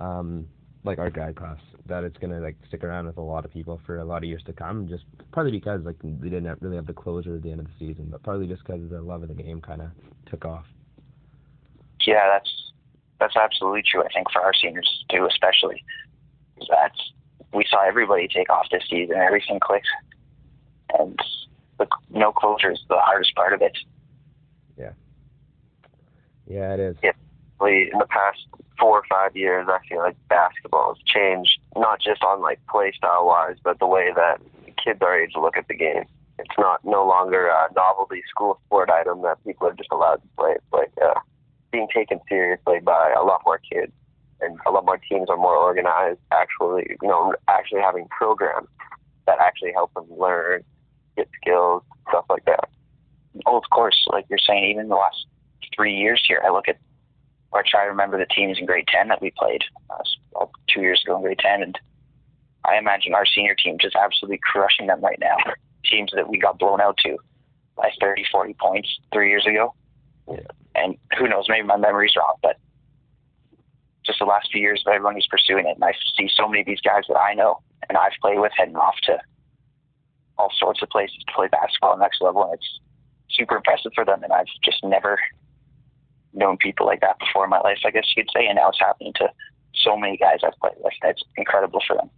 um, 0.00 0.46
like 0.84 0.98
our 0.98 1.10
guide 1.10 1.36
class, 1.36 1.58
that 1.86 2.04
it's 2.04 2.16
gonna 2.18 2.40
like 2.40 2.56
stick 2.68 2.84
around 2.84 3.06
with 3.06 3.16
a 3.16 3.22
lot 3.22 3.44
of 3.44 3.52
people 3.52 3.80
for 3.86 3.98
a 3.98 4.04
lot 4.04 4.18
of 4.18 4.24
years 4.24 4.42
to 4.46 4.52
come. 4.52 4.88
Just 4.88 5.04
partly 5.32 5.52
because 5.52 5.82
like 5.84 5.96
we 6.02 6.28
didn't 6.28 6.60
really 6.60 6.76
have 6.76 6.86
the 6.86 6.92
closure 6.92 7.36
at 7.36 7.42
the 7.42 7.50
end 7.50 7.60
of 7.60 7.66
the 7.66 7.72
season, 7.78 8.08
but 8.10 8.22
partly 8.22 8.46
just 8.46 8.64
because 8.64 8.88
the 8.90 9.00
love 9.00 9.22
of 9.22 9.28
the 9.28 9.34
game 9.34 9.60
kind 9.60 9.82
of 9.82 9.88
took 10.26 10.44
off. 10.44 10.66
Yeah, 12.06 12.28
that's 12.32 12.72
that's 13.20 13.36
absolutely 13.36 13.82
true. 13.88 14.02
I 14.02 14.08
think 14.12 14.30
for 14.32 14.42
our 14.42 14.52
seniors 14.52 15.04
too, 15.10 15.26
especially, 15.30 15.84
that's 16.68 17.12
we 17.54 17.64
saw 17.70 17.86
everybody 17.86 18.28
take 18.28 18.50
off 18.50 18.66
this 18.70 18.82
season. 18.90 19.16
Everything 19.16 19.60
clicked, 19.60 19.86
and 20.98 21.18
the 21.78 21.86
no 22.10 22.32
closure 22.32 22.72
is 22.72 22.80
the 22.88 22.98
hardest 22.98 23.34
part 23.34 23.52
of 23.52 23.62
it. 23.62 23.76
Yeah, 24.78 24.92
Yeah, 26.46 26.74
it 26.74 26.80
is. 26.80 26.96
Lee, 27.60 27.90
in 27.92 27.98
the 27.98 28.06
past 28.06 28.40
four 28.78 28.98
or 28.98 29.04
five 29.08 29.36
years, 29.36 29.68
I 29.70 29.78
feel 29.88 29.98
like 29.98 30.16
basketball 30.28 30.94
has 30.94 31.02
changed, 31.04 31.60
not 31.76 32.00
just 32.00 32.22
on 32.24 32.40
like 32.40 32.60
play 32.68 32.92
style 32.96 33.26
wise, 33.26 33.56
but 33.62 33.78
the 33.78 33.86
way 33.86 34.10
that 34.14 34.40
kids 34.82 35.00
our 35.02 35.18
age 35.18 35.32
look 35.36 35.56
at 35.56 35.68
the 35.68 35.76
game. 35.76 36.04
It's 36.38 36.58
not 36.58 36.84
no 36.84 37.06
longer 37.06 37.46
a 37.46 37.68
novelty 37.76 38.22
school 38.28 38.58
sport 38.66 38.90
item 38.90 39.22
that 39.22 39.42
people 39.44 39.68
are 39.68 39.74
just 39.74 39.90
allowed 39.92 40.16
to 40.16 40.28
play. 40.36 40.52
It's 40.56 40.72
like 40.72 40.92
uh, 41.00 41.20
being 41.70 41.88
taken 41.94 42.20
seriously 42.28 42.80
by 42.82 43.14
a 43.16 43.22
lot 43.22 43.42
more 43.44 43.58
kids, 43.58 43.92
and 44.40 44.58
a 44.66 44.70
lot 44.70 44.84
more 44.84 44.98
teams 44.98 45.28
are 45.30 45.36
more 45.36 45.56
organized. 45.56 46.18
Actually, 46.32 46.96
you 47.00 47.08
know, 47.08 47.34
actually 47.48 47.80
having 47.80 48.08
programs 48.08 48.68
that 49.26 49.38
actually 49.40 49.72
help 49.72 49.94
them 49.94 50.06
learn, 50.10 50.64
get 51.16 51.28
skills, 51.40 51.82
stuff 52.08 52.24
like 52.28 52.44
that. 52.46 52.68
Oh, 53.46 53.56
of 53.56 53.64
course, 53.70 54.06
like 54.12 54.26
you're 54.28 54.38
saying, 54.38 54.70
even 54.70 54.88
the 54.88 54.96
last 54.96 55.26
three 55.74 55.94
years 55.94 56.22
here, 56.26 56.42
I 56.44 56.50
look 56.50 56.68
at 56.68 56.78
or 57.50 57.60
I 57.60 57.62
try 57.68 57.84
to 57.84 57.90
remember 57.90 58.18
the 58.18 58.26
teams 58.26 58.58
in 58.58 58.66
grade 58.66 58.88
ten 58.88 59.08
that 59.08 59.20
we 59.20 59.32
played 59.36 59.62
uh, 59.90 60.46
two 60.68 60.80
years 60.80 61.02
ago 61.04 61.16
in 61.16 61.22
grade 61.22 61.38
ten, 61.38 61.62
and 61.62 61.78
I 62.64 62.76
imagine 62.76 63.14
our 63.14 63.26
senior 63.26 63.54
team 63.54 63.78
just 63.80 63.96
absolutely 63.96 64.40
crushing 64.42 64.86
them 64.86 65.00
right 65.00 65.18
now. 65.20 65.36
Teams 65.84 66.12
that 66.14 66.28
we 66.28 66.38
got 66.38 66.60
blown 66.60 66.80
out 66.80 66.96
to, 66.98 67.18
by 67.76 67.90
30, 68.00 68.24
40 68.30 68.54
points 68.54 68.88
three 69.12 69.28
years 69.28 69.44
ago. 69.46 69.74
Yeah. 70.30 70.38
And 70.76 70.96
who 71.18 71.28
knows, 71.28 71.46
maybe 71.48 71.66
my 71.66 71.76
memory's 71.76 72.14
wrong, 72.16 72.36
but 72.40 72.56
just 74.06 74.20
the 74.20 74.24
last 74.24 74.48
few 74.52 74.60
years 74.60 74.84
everyone 74.86 75.14
who's 75.14 75.26
pursuing 75.28 75.66
it, 75.66 75.74
and 75.74 75.84
I 75.84 75.92
see 76.16 76.30
so 76.34 76.48
many 76.48 76.60
of 76.60 76.66
these 76.66 76.80
guys 76.80 77.02
that 77.08 77.18
I 77.18 77.34
know 77.34 77.58
and 77.88 77.98
I've 77.98 78.12
played 78.20 78.38
with 78.38 78.52
heading 78.56 78.76
off 78.76 78.94
to 79.04 79.18
all 80.42 80.52
sorts 80.58 80.82
of 80.82 80.88
places 80.88 81.18
to 81.26 81.32
play 81.34 81.48
basketball 81.48 81.96
next 81.96 82.20
level, 82.20 82.44
and 82.44 82.54
it's 82.54 82.80
super 83.30 83.56
impressive 83.56 83.92
for 83.94 84.04
them. 84.04 84.22
And 84.24 84.32
I've 84.32 84.46
just 84.64 84.82
never 84.82 85.18
known 86.34 86.56
people 86.56 86.86
like 86.86 87.00
that 87.00 87.18
before 87.18 87.44
in 87.44 87.50
my 87.50 87.60
life, 87.60 87.78
I 87.86 87.90
guess 87.90 88.04
you 88.14 88.22
could 88.22 88.30
say, 88.34 88.46
and 88.46 88.56
now 88.56 88.70
it's 88.70 88.80
happening 88.80 89.12
to 89.16 89.28
so 89.84 89.96
many 89.96 90.16
guys 90.16 90.38
I've 90.44 90.58
played 90.60 90.74
with. 90.82 90.92
It's 91.02 91.22
incredible 91.36 91.80
for 91.86 91.96
them. 91.96 92.10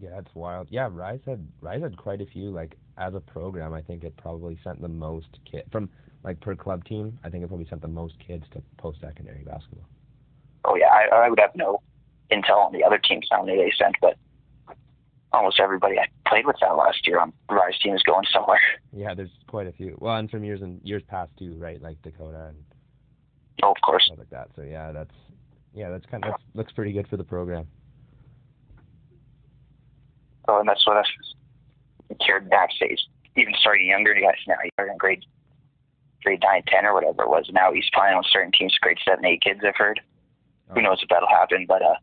Yeah, 0.00 0.18
it's 0.18 0.34
wild. 0.34 0.68
Yeah, 0.70 0.88
Rise 0.90 1.20
had 1.26 1.46
Rise 1.60 1.82
had 1.82 1.96
quite 1.96 2.20
a 2.22 2.26
few. 2.26 2.50
Like 2.50 2.76
as 2.96 3.14
a 3.14 3.20
program, 3.20 3.74
I 3.74 3.82
think 3.82 4.04
it 4.04 4.16
probably 4.16 4.58
sent 4.64 4.80
the 4.80 4.88
most 4.88 5.38
kid 5.50 5.64
from 5.70 5.90
like 6.24 6.40
per 6.40 6.54
club 6.54 6.84
team. 6.84 7.18
I 7.24 7.28
think 7.28 7.44
it 7.44 7.48
probably 7.48 7.66
sent 7.68 7.82
the 7.82 7.88
most 7.88 8.14
kids 8.26 8.44
to 8.52 8.62
post 8.78 9.00
secondary 9.00 9.42
basketball. 9.44 9.88
Oh 10.64 10.76
yeah, 10.76 10.88
I, 10.88 11.26
I 11.26 11.28
would 11.28 11.40
have 11.40 11.54
no 11.54 11.82
intel 12.32 12.64
on 12.64 12.72
the 12.72 12.84
other 12.84 12.98
teams 12.98 13.26
how 13.30 13.44
many 13.44 13.58
they 13.58 13.72
sent, 13.76 13.96
but 14.00 14.16
almost 15.32 15.60
everybody 15.60 15.96
I 15.98 16.06
played 16.28 16.46
with 16.46 16.56
that 16.60 16.76
last 16.76 17.06
year 17.06 17.18
on 17.20 17.32
the 17.48 17.54
Rise 17.54 17.78
team 17.82 17.94
is 17.94 18.02
going 18.02 18.24
somewhere. 18.32 18.60
Yeah, 18.92 19.14
there's 19.14 19.30
quite 19.46 19.66
a 19.66 19.72
few. 19.72 19.96
Well, 20.00 20.16
and 20.16 20.30
from 20.30 20.44
years 20.44 20.62
and 20.62 20.80
years 20.84 21.02
past 21.08 21.30
too, 21.38 21.54
right? 21.58 21.80
Like 21.80 22.00
Dakota 22.02 22.46
and 22.48 22.56
Oh, 23.62 23.70
of 23.72 23.76
course. 23.82 24.10
like 24.16 24.30
that. 24.30 24.48
So 24.56 24.62
yeah, 24.62 24.90
that's 24.92 25.14
yeah, 25.74 25.90
that's 25.90 26.06
kind 26.06 26.24
of 26.24 26.30
that's, 26.32 26.42
looks 26.54 26.72
pretty 26.72 26.92
good 26.92 27.06
for 27.08 27.16
the 27.16 27.24
program. 27.24 27.66
Oh, 30.48 30.58
and 30.60 30.68
that's 30.68 30.84
what 30.86 30.96
I've 30.96 32.18
cared 32.26 32.48
backstage. 32.50 33.00
Even 33.36 33.54
starting 33.60 33.86
younger 33.86 34.14
you 34.14 34.22
guys 34.22 34.34
now, 34.48 34.54
you're 34.78 34.90
in 34.90 34.98
grade 34.98 35.24
grade 36.24 36.40
nine, 36.42 36.62
ten, 36.66 36.84
or 36.84 36.94
whatever 36.94 37.22
it 37.22 37.28
was. 37.28 37.48
Now 37.52 37.72
he's 37.72 37.88
playing 37.94 38.14
on 38.14 38.24
certain 38.32 38.50
teams, 38.52 38.76
grade 38.80 38.98
seven, 39.06 39.24
eight 39.24 39.42
kids. 39.42 39.60
I've 39.66 39.76
heard. 39.76 40.00
Who 40.70 40.80
Oh. 40.80 40.82
knows 40.82 40.98
if 41.02 41.08
that'll 41.08 41.28
happen? 41.28 41.66
But 41.68 41.82
uh, 41.82 41.94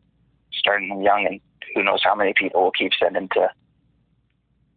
starting 0.52 0.88
them 0.88 1.02
young, 1.02 1.26
and 1.26 1.40
who 1.74 1.82
knows 1.82 2.00
how 2.04 2.14
many 2.14 2.32
people 2.36 2.62
will 2.62 2.70
keep 2.70 2.92
sending 3.00 3.28
to 3.30 3.50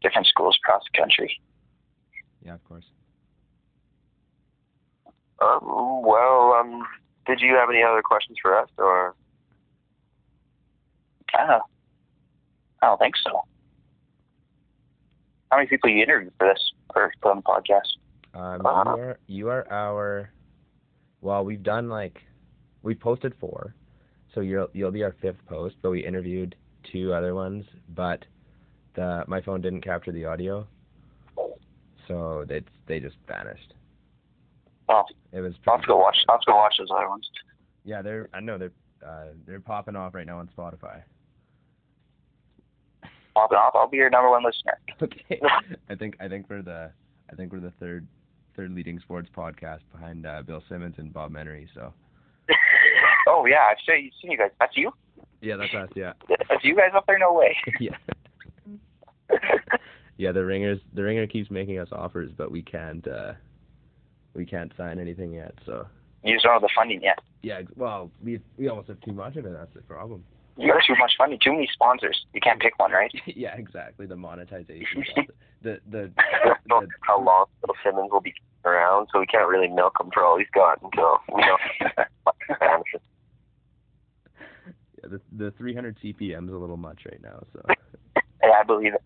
different 0.01 0.27
schools 0.27 0.57
across 0.63 0.83
the 0.91 0.97
country. 0.99 1.39
Yeah, 2.43 2.55
of 2.55 2.63
course. 2.63 2.85
Um, 5.41 5.59
well, 6.05 6.53
um, 6.59 6.83
did 7.25 7.39
you 7.41 7.55
have 7.55 7.69
any 7.69 7.81
other 7.83 8.01
questions 8.03 8.37
for 8.41 8.57
us, 8.57 8.69
or 8.77 9.15
I 11.33 11.47
don't. 11.47 11.63
I 12.83 12.87
don't 12.87 12.97
think 12.99 13.15
so. 13.23 13.41
How 15.51 15.57
many 15.57 15.67
people 15.67 15.89
you 15.89 16.01
interviewed 16.03 16.33
for 16.39 16.47
this 16.47 16.71
or 16.95 17.11
put 17.21 17.35
the 17.35 17.41
podcast? 17.41 17.97
Um, 18.33 18.65
Uh-huh. 18.65 18.95
you 18.95 19.01
are 19.03 19.19
you 19.27 19.49
are 19.49 19.71
our. 19.71 20.31
Well, 21.21 21.45
we've 21.45 21.61
done 21.61 21.87
like, 21.89 22.23
we 22.81 22.95
posted 22.95 23.33
four, 23.39 23.75
so 24.33 24.41
you'll 24.41 24.69
you'll 24.73 24.91
be 24.91 25.03
our 25.03 25.13
fifth 25.21 25.43
post. 25.47 25.75
But 25.81 25.91
we 25.91 26.05
interviewed 26.05 26.55
two 26.91 27.13
other 27.13 27.33
ones, 27.35 27.65
but 27.89 28.25
the 28.95 29.23
my 29.27 29.41
phone 29.41 29.61
didn't 29.61 29.81
capture 29.81 30.11
the 30.11 30.25
audio, 30.25 30.67
so 32.07 32.45
they 32.47 32.61
they 32.87 32.99
just 32.99 33.17
vanished. 33.27 33.73
Oh, 34.89 35.03
It 35.31 35.39
was. 35.39 35.53
I'll 35.67 35.75
have 35.75 35.81
to 35.81 35.87
go 35.87 35.97
watch. 35.97 36.17
I'll 36.27 36.35
have 36.35 36.41
to 36.41 36.51
go 36.51 36.55
watch 36.57 36.75
those 36.77 36.89
other 36.93 37.07
ones. 37.07 37.27
Yeah, 37.85 38.01
they're 38.01 38.29
I 38.33 38.39
know 38.41 38.57
they're 38.57 38.71
uh, 39.05 39.27
they're 39.47 39.59
popping 39.59 39.95
off 39.95 40.13
right 40.13 40.25
now 40.25 40.39
on 40.39 40.49
Spotify. 40.57 41.01
Popping 43.33 43.57
off. 43.57 43.73
I'll 43.75 43.87
be 43.87 43.97
your 43.97 44.09
number 44.09 44.29
one 44.29 44.43
listener. 44.43 44.77
Okay. 45.01 45.41
I 45.89 45.95
think 45.95 46.15
I 46.19 46.27
think 46.27 46.47
we're 46.49 46.61
the 46.61 46.91
I 47.31 47.35
think 47.35 47.51
we're 47.51 47.59
the 47.59 47.73
third 47.79 48.05
third 48.55 48.71
leading 48.71 48.99
sports 48.99 49.29
podcast 49.35 49.79
behind 49.91 50.25
uh, 50.27 50.43
Bill 50.43 50.61
Simmons 50.69 50.95
and 50.97 51.11
Bob 51.11 51.31
Menery. 51.31 51.67
So 51.73 51.93
oh 53.27 53.45
yeah, 53.45 53.67
I've 53.71 53.77
seen, 53.87 54.11
seen 54.21 54.31
you 54.31 54.37
guys. 54.37 54.51
That's 54.59 54.75
you. 54.77 54.91
Yeah, 55.41 55.57
that's 55.57 55.73
us. 55.73 55.89
Yeah. 55.95 56.13
You 56.63 56.75
guys 56.75 56.91
up 56.95 57.05
there? 57.07 57.17
No 57.19 57.33
way. 57.33 57.55
yeah. 57.79 57.95
Yeah, 60.17 60.31
the 60.31 60.45
ringers 60.45 60.79
the 60.93 61.03
ringer 61.03 61.25
keeps 61.25 61.49
making 61.49 61.79
us 61.79 61.87
offers, 61.91 62.31
but 62.35 62.51
we 62.51 62.61
can't 62.61 63.07
uh 63.07 63.33
we 64.35 64.45
can't 64.45 64.71
sign 64.77 64.99
anything 64.99 65.33
yet. 65.33 65.53
So 65.65 65.87
You 66.23 66.35
just 66.35 66.43
don't 66.43 66.53
have 66.53 66.61
the 66.61 66.69
funding 66.75 67.01
yet. 67.01 67.19
yeah, 67.41 67.61
well, 67.75 68.11
we 68.23 68.39
we 68.57 68.67
almost 68.67 68.87
have 68.89 69.01
too 69.01 69.13
much 69.13 69.35
of 69.37 69.45
it. 69.45 69.53
That's 69.53 69.73
the 69.73 69.81
problem. 69.81 70.23
You 70.57 70.71
got 70.71 70.83
too 70.85 70.95
much 70.99 71.13
funding. 71.17 71.39
Too 71.43 71.53
many 71.53 71.67
sponsors. 71.73 72.25
You 72.33 72.41
can't 72.41 72.59
pick 72.61 72.77
one, 72.77 72.91
right? 72.91 73.11
yeah, 73.25 73.55
exactly. 73.55 74.05
The 74.05 74.15
monetization. 74.17 75.03
the 75.63 75.79
the, 75.89 76.11
I 76.19 76.45
don't 76.45 76.57
know 76.67 76.81
the 76.81 76.87
how 77.01 77.23
long 77.23 77.45
Little 77.63 77.75
Simmons 77.83 78.09
will 78.11 78.21
be 78.21 78.33
around, 78.63 79.07
so 79.11 79.19
we 79.19 79.25
can't 79.25 79.47
really 79.47 79.69
milk 79.69 79.95
him 79.99 80.11
for 80.13 80.23
all 80.23 80.37
he's 80.37 80.47
got 80.53 80.79
until 80.83 81.17
we 81.33 81.41
know 81.41 81.57
the 85.11 85.21
the 85.45 85.51
300 85.51 85.97
CPM 86.03 86.47
is 86.47 86.53
a 86.53 86.57
little 86.57 86.77
much 86.77 87.01
right 87.05 87.21
now. 87.21 87.43
So 87.53 87.61
yeah, 88.43 88.59
I 88.59 88.63
believe 88.63 88.93
it. 88.93 89.01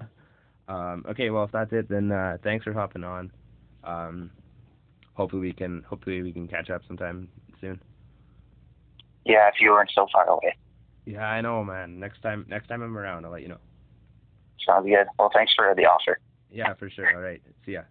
um 0.68 1.04
okay, 1.10 1.30
well 1.30 1.44
if 1.44 1.52
that's 1.52 1.72
it, 1.72 1.88
then 1.88 2.12
uh 2.12 2.38
thanks 2.42 2.64
for 2.64 2.72
hopping 2.72 3.04
on. 3.04 3.30
Um, 3.84 4.30
hopefully 5.14 5.42
we 5.42 5.52
can 5.52 5.82
hopefully 5.88 6.22
we 6.22 6.32
can 6.32 6.48
catch 6.48 6.70
up 6.70 6.82
sometime 6.86 7.28
soon. 7.60 7.80
Yeah, 9.24 9.48
if 9.48 9.54
you 9.60 9.70
weren't 9.70 9.90
so 9.94 10.06
far 10.12 10.28
away. 10.28 10.56
Yeah, 11.06 11.24
I 11.24 11.40
know, 11.40 11.64
man. 11.64 11.98
Next 11.98 12.22
time 12.22 12.46
next 12.48 12.68
time 12.68 12.82
I'm 12.82 12.96
around, 12.96 13.24
I'll 13.24 13.32
let 13.32 13.42
you 13.42 13.48
know. 13.48 13.58
Sounds 14.66 14.86
good. 14.86 15.06
Well, 15.18 15.30
thanks 15.32 15.52
for 15.56 15.74
the 15.76 15.82
offer. 15.82 16.18
Yeah, 16.50 16.74
for 16.74 16.90
sure. 16.90 17.14
All 17.14 17.22
right. 17.22 17.42
See 17.64 17.72
ya. 17.72 17.82